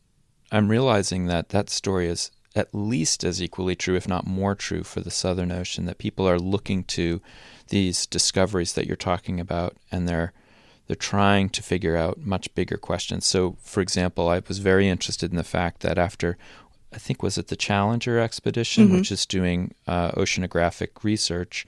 I'm 0.52 0.70
realizing 0.70 1.28
that 1.28 1.50
that 1.50 1.70
story 1.70 2.08
is 2.08 2.32
at 2.56 2.74
least 2.74 3.24
as 3.24 3.42
equally 3.42 3.76
true, 3.76 3.96
if 3.96 4.08
not 4.08 4.28
more 4.28 4.54
true, 4.56 4.84
for 4.84 5.00
the 5.00 5.10
Southern 5.10 5.52
Ocean, 5.52 5.86
that 5.86 5.98
people 5.98 6.28
are 6.28 6.38
looking 6.40 6.84
to 6.84 7.22
these 7.70 8.06
discoveries 8.06 8.74
that 8.74 8.86
you're 8.86 8.96
talking 8.96 9.40
about 9.40 9.78
and 9.92 10.08
they're 10.08 10.34
they're 10.86 10.96
trying 10.98 11.48
to 11.48 11.64
figure 11.64 11.96
out 11.96 12.20
much 12.20 12.54
bigger 12.56 12.76
questions. 12.76 13.26
So, 13.26 13.56
for 13.62 13.80
example, 13.80 14.28
I 14.28 14.42
was 14.46 14.60
very 14.60 14.90
interested 14.90 15.32
in 15.32 15.38
the 15.38 15.44
fact 15.46 15.80
that 15.80 15.98
after 15.98 16.38
I 16.94 16.98
think 16.98 17.24
was 17.24 17.38
it 17.38 17.48
the 17.48 17.56
Challenger 17.56 18.20
expedition, 18.20 18.88
mm-hmm. 18.88 18.98
which 18.98 19.12
is 19.12 19.26
doing 19.26 19.74
uh, 19.88 20.12
oceanographic 20.12 21.04
research, 21.04 21.66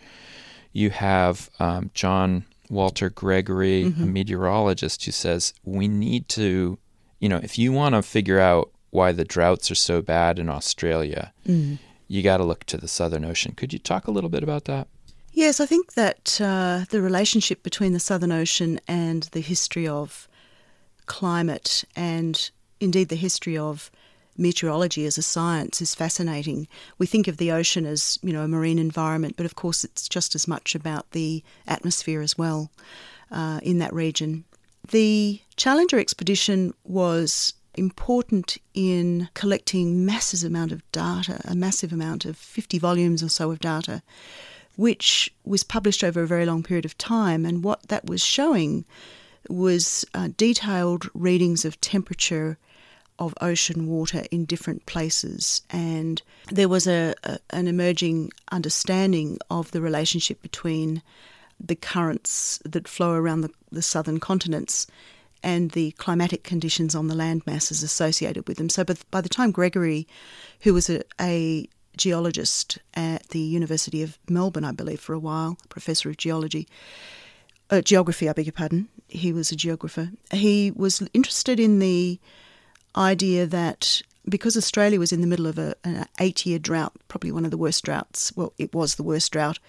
you 0.75 0.89
have 0.89 1.49
um, 1.59 1.89
John 1.93 2.45
Walter 2.69 3.09
Gregory, 3.09 3.85
mm-hmm. 3.85 4.03
a 4.03 4.05
meteorologist, 4.05 5.05
who 5.05 5.11
says 5.11 5.53
we 5.63 5.87
need 5.87 6.27
to, 6.29 6.77
you 7.19 7.29
know, 7.29 7.39
if 7.41 7.57
you 7.57 7.71
want 7.71 7.95
to 7.95 8.01
figure 8.01 8.39
out 8.39 8.71
why 8.89 9.13
the 9.13 9.23
droughts 9.23 9.71
are 9.71 9.75
so 9.75 10.01
bad 10.01 10.37
in 10.37 10.49
Australia, 10.49 11.31
mm. 11.47 11.79
you 12.09 12.21
got 12.21 12.37
to 12.37 12.43
look 12.43 12.65
to 12.65 12.77
the 12.77 12.89
Southern 12.89 13.23
Ocean. 13.23 13.53
Could 13.55 13.71
you 13.71 13.79
talk 13.79 14.05
a 14.05 14.11
little 14.11 14.29
bit 14.29 14.43
about 14.43 14.65
that? 14.65 14.89
Yes, 15.31 15.61
I 15.61 15.65
think 15.65 15.93
that 15.93 16.39
uh, 16.41 16.83
the 16.89 17.01
relationship 17.01 17.63
between 17.63 17.93
the 17.93 17.99
Southern 17.99 18.33
Ocean 18.33 18.81
and 18.85 19.23
the 19.31 19.41
history 19.41 19.87
of 19.87 20.27
climate 21.05 21.85
and 21.95 22.49
indeed 22.81 23.07
the 23.07 23.15
history 23.15 23.57
of 23.57 23.91
meteorology 24.37 25.05
as 25.05 25.17
a 25.17 25.21
science 25.21 25.81
is 25.81 25.95
fascinating. 25.95 26.67
We 26.97 27.05
think 27.05 27.27
of 27.27 27.37
the 27.37 27.51
ocean 27.51 27.85
as, 27.85 28.19
you 28.21 28.33
know, 28.33 28.43
a 28.43 28.47
marine 28.47 28.79
environment, 28.79 29.35
but 29.37 29.45
of 29.45 29.55
course 29.55 29.83
it's 29.83 30.07
just 30.07 30.35
as 30.35 30.47
much 30.47 30.75
about 30.75 31.11
the 31.11 31.43
atmosphere 31.67 32.21
as 32.21 32.37
well 32.37 32.71
uh, 33.31 33.59
in 33.63 33.79
that 33.79 33.93
region. 33.93 34.45
The 34.91 35.41
Challenger 35.55 35.99
expedition 35.99 36.73
was 36.83 37.53
important 37.75 38.57
in 38.73 39.29
collecting 39.33 40.05
massive 40.05 40.43
amount 40.43 40.71
of 40.71 40.89
data, 40.91 41.41
a 41.45 41.55
massive 41.55 41.91
amount 41.91 42.25
of 42.25 42.37
50 42.37 42.79
volumes 42.79 43.23
or 43.23 43.29
so 43.29 43.51
of 43.51 43.59
data, 43.59 44.01
which 44.75 45.33
was 45.43 45.63
published 45.63 46.03
over 46.03 46.21
a 46.21 46.27
very 46.27 46.45
long 46.45 46.63
period 46.63 46.85
of 46.85 46.97
time. 46.97 47.45
And 47.45 47.63
what 47.63 47.87
that 47.87 48.05
was 48.05 48.23
showing 48.23 48.85
was 49.49 50.05
uh, 50.13 50.29
detailed 50.37 51.09
readings 51.13 51.65
of 51.65 51.79
temperature 51.81 52.57
of 53.19 53.33
ocean 53.41 53.87
water 53.87 54.25
in 54.31 54.45
different 54.45 54.85
places, 54.85 55.61
and 55.69 56.21
there 56.51 56.69
was 56.69 56.87
a, 56.87 57.13
a, 57.23 57.39
an 57.51 57.67
emerging 57.67 58.31
understanding 58.51 59.37
of 59.49 59.71
the 59.71 59.81
relationship 59.81 60.41
between 60.41 61.01
the 61.59 61.75
currents 61.75 62.59
that 62.65 62.87
flow 62.87 63.13
around 63.13 63.41
the, 63.41 63.49
the 63.71 63.81
southern 63.81 64.19
continents 64.19 64.87
and 65.41 65.71
the 65.71 65.91
climatic 65.91 66.43
conditions 66.43 66.95
on 66.95 67.07
the 67.07 67.15
land 67.15 67.45
masses 67.45 67.83
associated 67.83 68.47
with 68.47 68.57
them. 68.57 68.67
So, 68.67 68.83
by 69.11 69.21
the 69.21 69.29
time 69.29 69.51
Gregory, 69.51 70.07
who 70.61 70.73
was 70.73 70.89
a, 70.89 71.03
a 71.21 71.69
geologist 71.95 72.79
at 72.95 73.29
the 73.29 73.39
University 73.39 74.01
of 74.01 74.17
Melbourne, 74.27 74.65
I 74.65 74.71
believe, 74.71 74.99
for 74.99 75.13
a 75.13 75.19
while, 75.19 75.57
professor 75.69 76.09
of 76.09 76.17
geology, 76.17 76.67
uh, 77.69 77.81
geography, 77.81 78.27
I 78.27 78.33
beg 78.33 78.47
your 78.47 78.53
pardon. 78.53 78.89
He 79.07 79.31
was 79.31 79.51
a 79.51 79.55
geographer. 79.55 80.09
He 80.31 80.71
was 80.71 81.07
interested 81.13 81.59
in 81.59 81.79
the 81.79 82.19
idea 82.95 83.45
that 83.45 84.01
because 84.27 84.57
Australia 84.57 84.99
was 84.99 85.11
in 85.11 85.21
the 85.21 85.27
middle 85.27 85.47
of 85.47 85.57
a, 85.57 85.75
an 85.83 86.07
eight 86.19 86.45
year 86.45 86.59
drought, 86.59 86.93
probably 87.07 87.31
one 87.31 87.45
of 87.45 87.51
the 87.51 87.57
worst 87.57 87.83
droughts, 87.83 88.33
well, 88.35 88.53
it 88.57 88.73
was 88.73 88.95
the 88.95 89.03
worst 89.03 89.31
drought 89.31 89.59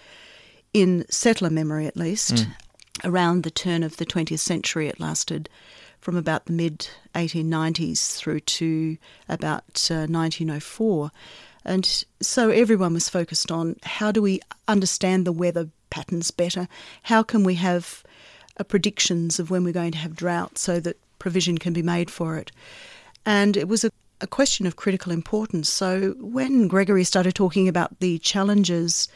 in 0.73 1.07
settler 1.09 1.51
memory 1.51 1.87
at 1.87 1.97
least, 1.97 2.35
mm. 2.35 2.53
around 3.05 3.43
the 3.43 3.51
turn 3.51 3.83
of 3.83 3.97
the 3.97 4.07
20th 4.07 4.41
century, 4.41 4.89
it 4.89 5.01
lasted 5.01 5.49
from 6.01 6.17
about 6.17 6.47
the 6.47 6.53
mid 6.53 6.89
1890s 7.15 8.17
through 8.17 8.41
to 8.41 8.99
about 9.29 9.89
uh, 9.91 10.07
1904. 10.07 11.11
And 11.65 12.05
so 12.21 12.51
everyone 12.51 12.95
was 12.95 13.09
focused 13.09 13.51
on 13.51 13.77
how 13.83 14.13
do 14.13 14.23
we 14.23 14.41
understand 14.69 15.27
the 15.27 15.33
weather 15.33 15.69
patterns 15.91 16.31
better? 16.31 16.69
How 17.05 17.23
can 17.23 17.43
we 17.43 17.55
have 17.55 18.05
uh, 18.59 18.65
predictions 18.65 19.39
of 19.39 19.51
when 19.51 19.65
we're 19.65 19.73
going 19.73 19.93
to 19.93 19.99
have 19.99 20.15
drought 20.15 20.59
so 20.59 20.79
that 20.81 20.99
provision 21.19 21.59
can 21.59 21.73
be 21.73 21.83
made 21.83 22.11
for 22.11 22.37
it? 22.37 22.53
And 23.27 23.57
it 23.57 23.69
was 23.69 23.85
a, 23.85 23.91
a 24.21 24.27
question 24.27 24.67
of 24.67 24.77
critical 24.77 25.13
importance. 25.13 25.69
So 25.69 26.15
when 26.19 26.69
Gregory 26.69 27.05
started 27.05 27.35
talking 27.35 27.69
about 27.69 28.01
the 28.01 28.19
Challenger's, 28.21 29.09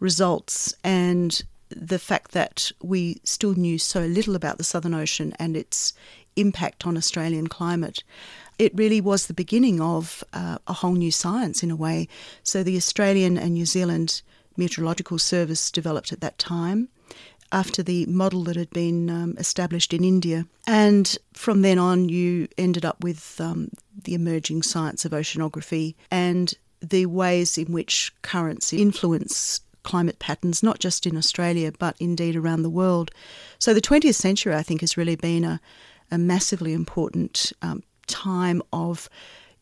results, 0.00 0.74
and 0.84 1.42
the 1.70 1.98
fact 1.98 2.32
that 2.32 2.70
we 2.82 3.20
still 3.24 3.54
knew 3.54 3.78
so 3.78 4.00
little 4.00 4.36
about 4.36 4.58
the 4.58 4.64
Southern 4.64 4.94
Ocean 4.94 5.34
and 5.38 5.56
its 5.56 5.92
impact 6.36 6.86
on 6.86 6.96
Australian 6.96 7.46
climate, 7.48 8.04
it 8.58 8.72
really 8.74 9.00
was 9.00 9.26
the 9.26 9.34
beginning 9.34 9.80
of 9.80 10.22
uh, 10.32 10.58
a 10.66 10.72
whole 10.72 10.94
new 10.94 11.10
science 11.10 11.62
in 11.62 11.70
a 11.70 11.76
way. 11.76 12.06
So 12.42 12.62
the 12.62 12.76
Australian 12.76 13.36
and 13.38 13.54
New 13.54 13.66
Zealand 13.66 14.22
Meteorological 14.56 15.18
Service 15.18 15.70
developed 15.70 16.12
at 16.12 16.20
that 16.20 16.38
time 16.38 16.88
after 17.54 17.84
the 17.84 18.04
model 18.06 18.42
that 18.44 18.56
had 18.56 18.70
been 18.70 19.08
um, 19.08 19.36
established 19.38 19.94
in 19.94 20.02
India. 20.02 20.44
And 20.66 21.16
from 21.32 21.62
then 21.62 21.78
on, 21.78 22.08
you 22.08 22.48
ended 22.58 22.84
up 22.84 23.02
with 23.02 23.40
um, 23.40 23.70
the 24.02 24.14
emerging 24.14 24.64
science 24.64 25.04
of 25.04 25.12
oceanography 25.12 25.94
and 26.10 26.52
the 26.80 27.06
ways 27.06 27.56
in 27.56 27.72
which 27.72 28.12
currents 28.22 28.72
influence 28.72 29.60
climate 29.84 30.18
patterns, 30.18 30.62
not 30.62 30.80
just 30.80 31.06
in 31.06 31.16
Australia, 31.16 31.70
but 31.78 31.94
indeed 32.00 32.34
around 32.34 32.62
the 32.62 32.70
world. 32.70 33.12
So 33.60 33.72
the 33.72 33.80
20th 33.80 34.16
century, 34.16 34.52
I 34.54 34.62
think, 34.62 34.80
has 34.80 34.96
really 34.96 35.16
been 35.16 35.44
a, 35.44 35.60
a 36.10 36.18
massively 36.18 36.72
important 36.72 37.52
um, 37.62 37.84
time 38.08 38.62
of 38.72 39.08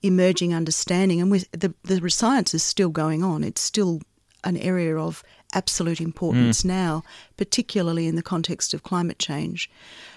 emerging 0.02 0.54
understanding. 0.54 1.20
And 1.20 1.30
with 1.30 1.50
the, 1.52 1.74
the 1.82 2.08
science 2.08 2.54
is 2.54 2.62
still 2.62 2.88
going 2.88 3.22
on, 3.22 3.44
it's 3.44 3.60
still 3.60 4.00
an 4.44 4.56
area 4.56 4.96
of 4.96 5.22
absolute 5.54 6.00
importance 6.00 6.62
mm. 6.62 6.66
now, 6.66 7.02
particularly 7.36 8.06
in 8.06 8.16
the 8.16 8.22
context 8.22 8.74
of 8.74 8.82
climate 8.82 9.18
change. 9.18 9.70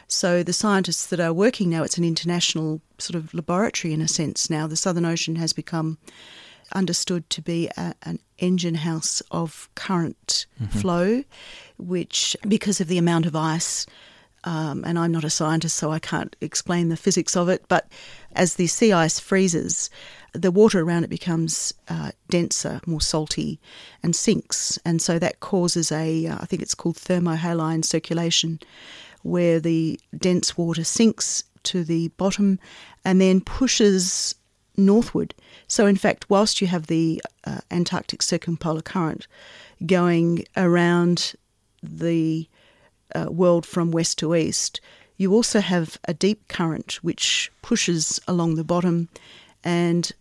So 0.07 0.43
the 0.43 0.53
scientists 0.53 1.07
that 1.07 1.19
are 1.19 1.33
working 1.33 1.69
now, 1.69 1.83
it's 1.83 1.97
an 1.97 2.03
international 2.03 2.81
sort 2.97 3.15
of 3.15 3.33
laboratory 3.33 3.93
in 3.93 4.01
a 4.01 4.07
sense 4.07 4.49
now. 4.49 4.67
The 4.67 4.75
Southern 4.75 5.05
Ocean 5.05 5.35
has 5.35 5.53
become 5.53 5.97
understood 6.73 7.29
to 7.31 7.41
be 7.41 7.69
a, 7.77 7.93
an 8.03 8.19
engine 8.39 8.75
house 8.75 9.21
of 9.31 9.69
current 9.75 10.45
mm-hmm. 10.61 10.79
flow, 10.79 11.23
which, 11.77 12.35
because 12.47 12.79
of 12.81 12.87
the 12.87 12.97
amount 12.97 13.25
of 13.25 13.35
ice, 13.35 13.85
um, 14.45 14.83
and 14.85 14.99
I'm 14.99 15.11
not 15.11 15.23
a 15.23 15.29
scientist, 15.29 15.75
so 15.75 15.91
I 15.91 15.99
can't 15.99 16.35
explain 16.39 16.89
the 16.89 16.97
physics 16.97 17.35
of 17.35 17.49
it, 17.49 17.65
but 17.67 17.87
as 18.33 18.55
the 18.55 18.67
sea 18.67 18.93
ice 18.93 19.19
freezes, 19.19 19.89
the 20.37 20.51
water 20.51 20.81
around 20.81 21.03
it 21.03 21.09
becomes 21.09 21.73
uh, 21.87 22.11
denser, 22.29 22.81
more 22.85 23.01
salty, 23.01 23.59
and 24.03 24.15
sinks. 24.15 24.77
And 24.85 25.01
so 25.01 25.19
that 25.19 25.39
causes 25.39 25.91
a, 25.91 26.27
uh, 26.27 26.37
I 26.41 26.45
think 26.45 26.61
it's 26.61 26.75
called 26.75 26.97
thermohaline 26.97 27.83
circulation, 27.83 28.59
where 29.23 29.59
the 29.59 29.99
dense 30.17 30.57
water 30.57 30.83
sinks 30.83 31.43
to 31.63 31.83
the 31.83 32.09
bottom 32.09 32.59
and 33.03 33.19
then 33.19 33.41
pushes 33.41 34.35
northward. 34.77 35.33
So, 35.67 35.85
in 35.85 35.95
fact, 35.95 36.29
whilst 36.29 36.61
you 36.61 36.67
have 36.67 36.87
the 36.87 37.21
uh, 37.45 37.59
Antarctic 37.71 38.21
circumpolar 38.21 38.81
current 38.81 39.27
going 39.85 40.45
around 40.55 41.33
the 41.81 42.47
uh, 43.13 43.27
world 43.31 43.65
from 43.65 43.91
west 43.91 44.19
to 44.19 44.35
east, 44.35 44.81
you 45.17 45.33
also 45.33 45.59
have 45.61 45.97
a 46.05 46.13
deep 46.13 46.47
current 46.47 46.95
which 47.01 47.51
pushes 47.61 48.19
along 48.27 48.55
the 48.55 48.63
bottom 48.63 49.09
and 49.65 50.13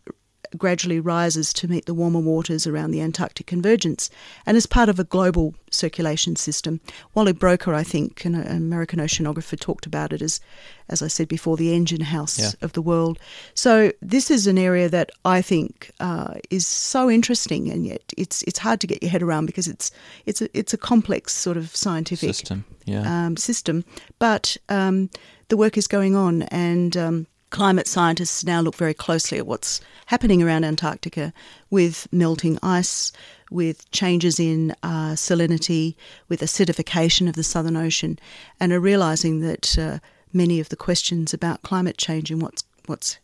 gradually 0.57 1.01
rises 1.01 1.53
to 1.53 1.69
meet 1.69 1.87
the 1.87 1.95
warmer 1.95 2.21
waters 2.21 2.67
around 2.67 2.91
the 2.91 3.01
Antarctic 3.01 3.47
convergence 3.47 4.11
and 4.47 4.57
as 4.57 4.67
part 4.67 4.89
of 4.89 4.99
a 4.99 5.05
global 5.05 5.55
circulation 5.71 6.37
system. 6.37 6.81
Wally 7.15 7.33
Broecker, 7.33 7.75
I 7.75 7.83
think, 7.83 8.25
an 8.25 8.35
American 8.35 9.01
oceanographer, 9.01 9.59
talked 9.59 9.87
about 9.87 10.13
it 10.13 10.23
as, 10.23 10.41
as 10.89 11.03
I 11.03 11.09
said 11.09 11.29
before, 11.29 11.57
the 11.57 11.75
engine 11.75 12.01
house 12.01 12.39
yeah. 12.39 12.51
of 12.63 12.73
the 12.73 12.83
world. 12.83 13.19
So 13.55 13.93
this 14.01 14.31
is 14.31 14.47
an 14.47 14.59
area 14.59 14.89
that 14.89 15.11
I 15.25 15.43
think 15.43 15.91
uh, 16.01 16.35
is 16.51 16.67
so 16.67 17.11
interesting, 17.11 17.71
and 17.71 17.87
yet 17.87 18.03
it's 18.17 18.43
it's 18.43 18.59
hard 18.59 18.81
to 18.81 18.87
get 18.87 19.03
your 19.03 19.11
head 19.11 19.23
around 19.23 19.47
because 19.47 19.69
it's 19.69 19.91
it's 20.27 20.43
a, 20.43 20.59
it's 20.59 20.73
a 20.75 20.79
complex 20.79 21.33
sort 21.33 21.57
of 21.57 21.75
scientific 21.75 22.29
system. 22.29 22.65
Yeah. 22.85 23.27
Um, 23.27 23.37
system, 23.37 23.85
but 24.19 24.57
um, 24.69 25.09
the 25.49 25.57
work 25.57 25.79
is 25.79 25.87
going 25.87 26.15
on, 26.15 26.43
and 26.43 26.97
um, 26.97 27.27
climate 27.55 27.87
scientists 27.87 28.43
now 28.43 28.61
look 28.61 28.75
very 28.75 28.93
closely 28.93 29.39
at 29.39 29.47
what's 29.47 29.81
happening 30.07 30.43
around 30.43 30.65
Antarctica 30.65 31.33
with 31.71 32.09
melting 32.11 32.59
ice, 32.65 33.13
with 33.49 33.89
changes 33.93 34.41
in 34.41 34.73
uh, 34.83 35.13
salinity, 35.13 35.95
with 36.29 36.41
acidification 36.41 37.29
of 37.29 37.37
the 37.37 37.45
Southern 37.45 37.77
Ocean, 37.77 38.19
and 38.59 38.73
are 38.73 38.81
realizing 38.81 39.39
that 39.43 39.79
uh, 39.79 40.01
many 40.33 40.59
of 40.59 40.69
the 40.69 40.75
questions 40.75 41.33
about 41.33 41.63
climate 41.63 41.97
change 41.97 42.29
and 42.33 42.43
what's 42.43 42.65
what's 42.87 43.19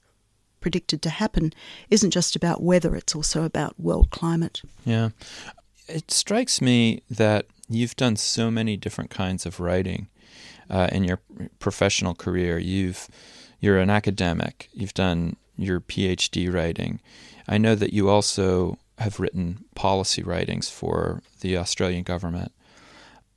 predicted 0.60 1.02
to 1.02 1.10
happen 1.10 1.52
isn't 1.90 2.12
just 2.12 2.36
about 2.36 2.62
weather; 2.62 2.94
it's 2.94 3.16
also 3.16 3.42
about 3.42 3.80
world 3.80 4.10
climate. 4.10 4.62
Yeah, 4.84 5.08
it 5.88 6.12
strikes 6.12 6.60
me 6.60 7.02
that 7.10 7.46
you've 7.68 7.96
done 7.96 8.14
so 8.14 8.48
many 8.48 8.76
different 8.76 9.10
kinds 9.10 9.44
of 9.44 9.58
writing 9.58 10.06
uh, 10.70 10.88
in 10.92 11.02
your 11.02 11.18
professional 11.58 12.14
career. 12.14 12.60
You've 12.60 13.08
you're 13.60 13.78
an 13.78 13.90
academic, 13.90 14.68
you've 14.72 14.94
done 14.94 15.36
your 15.56 15.80
PhD 15.80 16.52
writing. 16.52 17.00
I 17.46 17.58
know 17.58 17.74
that 17.74 17.92
you 17.92 18.08
also 18.08 18.78
have 18.98 19.20
written 19.20 19.64
policy 19.74 20.22
writings 20.22 20.68
for 20.68 21.22
the 21.40 21.56
Australian 21.56 22.02
government. 22.02 22.52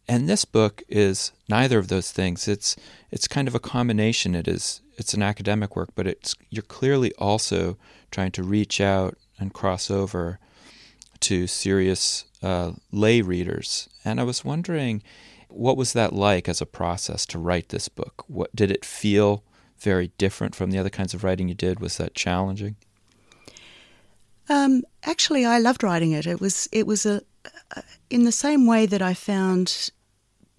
And 0.07 0.27
this 0.27 0.43
book 0.43 0.83
is 0.89 1.31
neither 1.47 1.79
of 1.79 1.87
those 1.87 2.11
things. 2.11 2.47
It's 2.47 2.75
it's 3.09 3.27
kind 3.27 3.47
of 3.47 3.55
a 3.55 3.59
combination. 3.59 4.35
It 4.35 4.47
is 4.47 4.81
it's 4.97 5.13
an 5.13 5.23
academic 5.23 5.75
work, 5.75 5.89
but 5.95 6.07
it's 6.07 6.35
you're 6.49 6.63
clearly 6.63 7.13
also 7.13 7.77
trying 8.11 8.31
to 8.31 8.43
reach 8.43 8.81
out 8.81 9.17
and 9.39 9.53
cross 9.53 9.89
over 9.89 10.39
to 11.21 11.47
serious 11.47 12.25
uh, 12.41 12.73
lay 12.91 13.21
readers. 13.21 13.87
And 14.03 14.19
I 14.19 14.23
was 14.23 14.43
wondering, 14.43 15.01
what 15.47 15.77
was 15.77 15.93
that 15.93 16.11
like 16.11 16.49
as 16.49 16.61
a 16.61 16.65
process 16.65 17.25
to 17.27 17.39
write 17.39 17.69
this 17.69 17.87
book? 17.87 18.25
What 18.27 18.53
did 18.53 18.71
it 18.71 18.83
feel 18.83 19.43
very 19.83 20.11
different 20.17 20.55
from 20.55 20.71
the 20.71 20.79
other 20.79 20.89
kinds 20.89 21.13
of 21.13 21.23
writing 21.23 21.49
you 21.49 21.55
did? 21.55 21.79
Was 21.79 21.97
that 21.97 22.15
challenging? 22.15 22.75
Um, 24.49 24.83
actually, 25.03 25.45
I 25.45 25.59
loved 25.59 25.83
writing 25.83 26.11
it. 26.11 26.25
It 26.25 26.41
was 26.41 26.67
it 26.71 26.87
was 26.87 27.05
a 27.05 27.21
in 28.09 28.23
the 28.23 28.31
same 28.31 28.67
way 28.67 28.85
that 28.85 29.01
I 29.01 29.13
found 29.13 29.91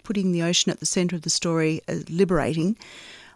putting 0.03 0.31
the 0.31 0.43
ocean 0.43 0.71
at 0.71 0.79
the 0.79 0.85
centre 0.85 1.15
of 1.15 1.23
the 1.23 1.29
story 1.29 1.81
liberating. 2.09 2.77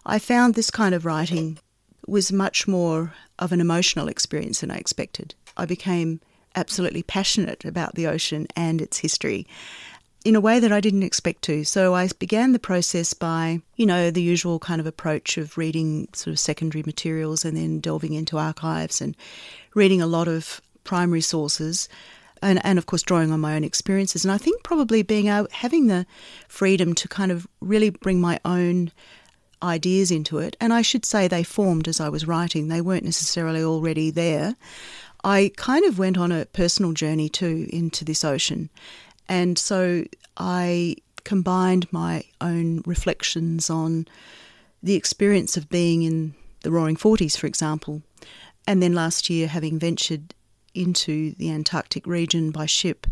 I 0.06 0.20
found 0.20 0.54
this 0.54 0.72
kind 0.72 0.94
of 0.96 1.06
writing 1.06 1.60
was 2.08 2.32
much 2.32 2.68
more 2.68 3.14
of 3.38 3.52
an 3.52 3.62
emotional 3.62 4.08
experience 4.08 4.62
than 4.62 4.72
I 4.72 4.78
expected. 4.78 5.36
I 5.58 5.66
became 5.66 6.20
absolutely 6.56 7.04
passionate 7.04 7.64
about 7.66 7.96
the 7.96 8.08
ocean 8.08 8.48
and 8.56 8.82
its 8.82 9.00
history 9.00 9.46
in 10.26 10.36
a 10.36 10.42
way 10.42 10.60
that 10.60 10.72
I 10.72 10.82
didn't 10.82 11.04
expect 11.04 11.44
to. 11.44 11.64
So 11.64 11.96
I 11.96 12.10
began 12.20 12.52
the 12.52 12.60
process 12.60 13.14
by, 13.14 13.62
you 13.78 13.86
know, 13.86 14.12
the 14.12 14.22
usual 14.22 14.60
kind 14.60 14.82
of 14.82 14.88
approach 14.88 15.38
of 15.38 15.58
reading 15.58 16.10
sort 16.14 16.34
of 16.34 16.40
secondary 16.40 16.84
materials 16.86 17.46
and 17.46 17.56
then 17.56 17.80
delving 17.80 18.14
into 18.14 18.38
archives 18.38 19.00
and 19.00 19.16
reading 19.76 20.02
a 20.02 20.08
lot 20.08 20.28
of 20.28 20.62
primary 20.84 21.22
sources. 21.22 21.88
And, 22.42 22.64
and 22.66 22.78
of 22.78 22.86
course, 22.86 23.04
drawing 23.04 23.32
on 23.32 23.42
my 23.42 23.56
own 23.56 23.66
experiences. 23.66 24.24
And 24.24 24.32
I 24.32 24.38
think 24.38 24.64
probably 24.64 25.04
being 25.04 25.26
having 25.52 25.88
the 25.88 26.06
freedom 26.48 26.94
to 26.96 27.08
kind 27.08 27.32
of 27.32 27.48
really 27.60 27.90
bring 27.90 28.22
my 28.22 28.40
own 28.46 28.92
ideas 29.62 30.10
into 30.10 30.38
it. 30.38 30.56
And 30.62 30.74
I 30.74 30.82
should 30.82 31.04
say 31.04 31.28
they 31.28 31.44
formed 31.44 31.88
as 31.88 32.00
I 32.00 32.08
was 32.08 32.28
writing, 32.28 32.68
they 32.68 32.80
weren't 32.80 33.04
necessarily 33.04 33.62
already 33.62 34.10
there. 34.10 34.56
I 35.22 35.52
kind 35.58 35.84
of 35.84 36.00
went 36.00 36.18
on 36.18 36.32
a 36.32 36.46
personal 36.46 36.94
journey 36.94 37.28
too 37.28 37.68
into 37.72 38.06
this 38.06 38.24
ocean 38.24 38.70
and 39.30 39.58
so 39.58 40.04
I 40.36 40.98
combined 41.24 41.92
my 41.92 42.24
own 42.42 42.82
reflections 42.86 43.70
on 43.70 44.08
the 44.82 44.96
experience 44.96 45.56
of 45.56 45.70
being 45.70 46.04
in 46.04 46.34
the 46.62 46.72
Roaring 46.72 46.96
Forties, 46.96 47.36
for 47.36 47.48
example, 47.48 48.02
and 48.68 48.82
then 48.82 48.94
last 48.94 49.30
year 49.30 49.48
having 49.48 49.80
ventured 49.80 50.34
into 50.74 51.34
the 51.36 51.52
Antarctic 51.52 52.06
region 52.08 52.52
by 52.52 52.66
ship 52.66 53.08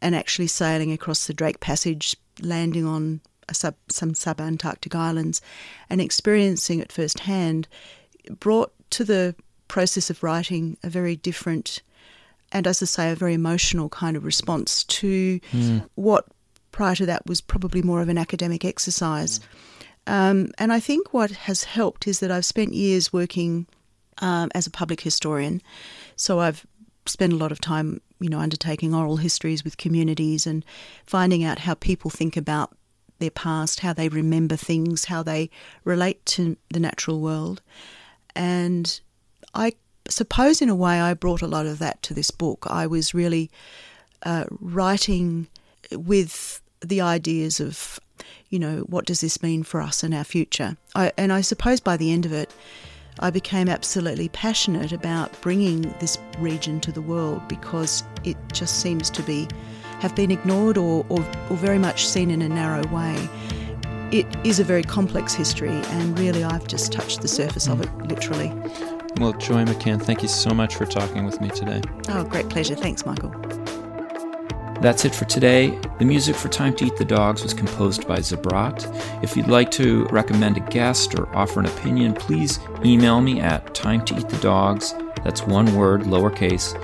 and 0.00 0.14
actually 0.14 0.48
sailing 0.48 0.92
across 0.92 1.26
the 1.26 1.34
Drake 1.34 1.60
Passage, 1.60 2.16
landing 2.40 2.84
on 2.84 3.20
sub, 3.52 3.76
some 3.88 4.14
sub-Antarctic 4.14 4.94
islands, 4.94 5.40
and 5.88 6.00
experiencing 6.00 6.80
it 6.80 6.90
firsthand 6.90 7.68
brought 8.40 8.72
to 8.90 9.04
the 9.04 9.34
process 9.68 10.10
of 10.10 10.22
writing 10.22 10.76
a 10.82 10.88
very 10.88 11.16
different 11.16 11.82
and, 12.52 12.66
as 12.66 12.82
I 12.82 12.86
say, 12.86 13.10
a 13.10 13.16
very 13.16 13.34
emotional 13.34 13.88
kind 13.88 14.16
of 14.16 14.24
response 14.24 14.84
to 14.84 15.40
mm. 15.52 15.88
what 15.94 16.26
prior 16.70 16.94
to 16.94 17.06
that 17.06 17.26
was 17.26 17.40
probably 17.40 17.82
more 17.82 18.02
of 18.02 18.08
an 18.08 18.18
academic 18.18 18.64
exercise. 18.64 19.38
Mm. 19.38 19.44
Um, 20.06 20.50
and 20.58 20.72
I 20.72 20.80
think 20.80 21.12
what 21.14 21.30
has 21.30 21.64
helped 21.64 22.08
is 22.08 22.20
that 22.20 22.30
I've 22.30 22.44
spent 22.44 22.74
years 22.74 23.12
working 23.12 23.66
um, 24.18 24.50
as 24.54 24.66
a 24.66 24.70
public 24.70 25.00
historian. 25.00 25.62
So 26.16 26.40
I've 26.40 26.66
spent 27.06 27.32
a 27.32 27.36
lot 27.36 27.52
of 27.52 27.60
time, 27.60 28.00
you 28.20 28.28
know, 28.28 28.38
undertaking 28.38 28.94
oral 28.94 29.16
histories 29.16 29.64
with 29.64 29.76
communities 29.76 30.46
and 30.46 30.64
finding 31.06 31.44
out 31.44 31.60
how 31.60 31.74
people 31.74 32.10
think 32.10 32.36
about 32.36 32.76
their 33.18 33.30
past, 33.30 33.80
how 33.80 33.92
they 33.92 34.08
remember 34.08 34.56
things, 34.56 35.04
how 35.04 35.22
they 35.22 35.50
relate 35.84 36.24
to 36.26 36.56
the 36.72 36.80
natural 36.80 37.20
world. 37.20 37.62
And 38.34 39.00
I 39.54 39.74
suppose, 40.12 40.62
in 40.62 40.68
a 40.68 40.74
way, 40.74 41.00
I 41.00 41.14
brought 41.14 41.42
a 41.42 41.46
lot 41.46 41.66
of 41.66 41.78
that 41.78 42.02
to 42.04 42.14
this 42.14 42.30
book. 42.30 42.66
I 42.68 42.86
was 42.86 43.14
really 43.14 43.50
uh, 44.24 44.44
writing 44.60 45.48
with 45.90 46.60
the 46.80 47.00
ideas 47.00 47.60
of, 47.60 47.98
you 48.48 48.58
know, 48.58 48.80
what 48.88 49.06
does 49.06 49.20
this 49.20 49.42
mean 49.42 49.62
for 49.62 49.80
us 49.80 50.02
and 50.02 50.14
our 50.14 50.24
future? 50.24 50.76
I, 50.94 51.12
and 51.16 51.32
I 51.32 51.40
suppose 51.40 51.80
by 51.80 51.96
the 51.96 52.12
end 52.12 52.26
of 52.26 52.32
it, 52.32 52.52
I 53.20 53.30
became 53.30 53.68
absolutely 53.68 54.28
passionate 54.28 54.92
about 54.92 55.38
bringing 55.42 55.94
this 56.00 56.18
region 56.38 56.80
to 56.80 56.92
the 56.92 57.02
world 57.02 57.46
because 57.48 58.02
it 58.24 58.36
just 58.52 58.80
seems 58.80 59.10
to 59.10 59.22
be 59.22 59.48
have 60.00 60.16
been 60.16 60.30
ignored 60.30 60.76
or, 60.78 61.06
or, 61.08 61.20
or 61.48 61.56
very 61.56 61.78
much 61.78 62.06
seen 62.06 62.30
in 62.30 62.42
a 62.42 62.48
narrow 62.48 62.86
way. 62.88 63.28
It 64.10 64.26
is 64.44 64.58
a 64.58 64.64
very 64.64 64.82
complex 64.82 65.32
history, 65.32 65.70
and 65.70 66.18
really, 66.18 66.44
I've 66.44 66.66
just 66.66 66.92
touched 66.92 67.22
the 67.22 67.28
surface 67.28 67.68
of 67.68 67.80
it, 67.80 67.90
literally. 68.08 68.52
Well, 69.18 69.32
Joy 69.34 69.64
McCann, 69.64 70.02
thank 70.02 70.22
you 70.22 70.28
so 70.28 70.50
much 70.50 70.74
for 70.74 70.86
talking 70.86 71.24
with 71.24 71.40
me 71.40 71.48
today. 71.50 71.80
Oh, 72.08 72.24
great 72.24 72.48
pleasure. 72.48 72.74
Thanks, 72.74 73.06
Michael. 73.06 73.30
That's 74.80 75.04
it 75.04 75.14
for 75.14 75.26
today. 75.26 75.78
The 76.00 76.04
music 76.04 76.34
for 76.34 76.48
Time 76.48 76.74
to 76.76 76.86
Eat 76.86 76.96
the 76.96 77.04
Dogs 77.04 77.44
was 77.44 77.54
composed 77.54 78.08
by 78.08 78.16
Zabrat. 78.16 78.84
If 79.22 79.36
you'd 79.36 79.46
like 79.46 79.70
to 79.72 80.06
recommend 80.06 80.56
a 80.56 80.60
guest 80.60 81.14
or 81.14 81.32
offer 81.36 81.60
an 81.60 81.66
opinion, 81.66 82.14
please 82.14 82.58
email 82.84 83.20
me 83.20 83.40
at 83.40 83.74
time 83.76 84.04
to 84.06 84.18
eat 84.18 84.28
the 84.28 84.38
dogs, 84.38 84.92
that's 85.22 85.42
one 85.42 85.72
word, 85.76 86.02
lowercase, 86.02 86.74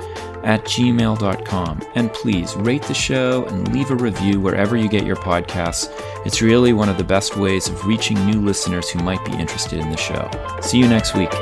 at 0.45 0.62
gmail.com. 0.64 1.83
And 1.97 2.12
please 2.12 2.55
rate 2.55 2.83
the 2.83 2.95
show 2.95 3.45
and 3.47 3.75
leave 3.75 3.91
a 3.91 3.97
review 3.97 4.41
wherever 4.41 4.77
you 4.77 4.88
get 4.88 5.05
your 5.05 5.17
podcasts. 5.17 5.91
It's 6.25 6.41
really 6.41 6.73
one 6.73 6.88
of 6.88 6.99
the 6.99 7.05
best 7.05 7.37
ways 7.37 7.69
of 7.69 7.85
reaching 7.85 8.25
new 8.27 8.41
listeners 8.41 8.88
who 8.91 9.01
might 9.01 9.25
be 9.25 9.33
interested 9.33 9.81
in 9.81 9.91
the 9.91 9.97
show. 9.97 10.31
See 10.61 10.79
you 10.79 10.87
next 10.87 11.17
week. 11.17 11.33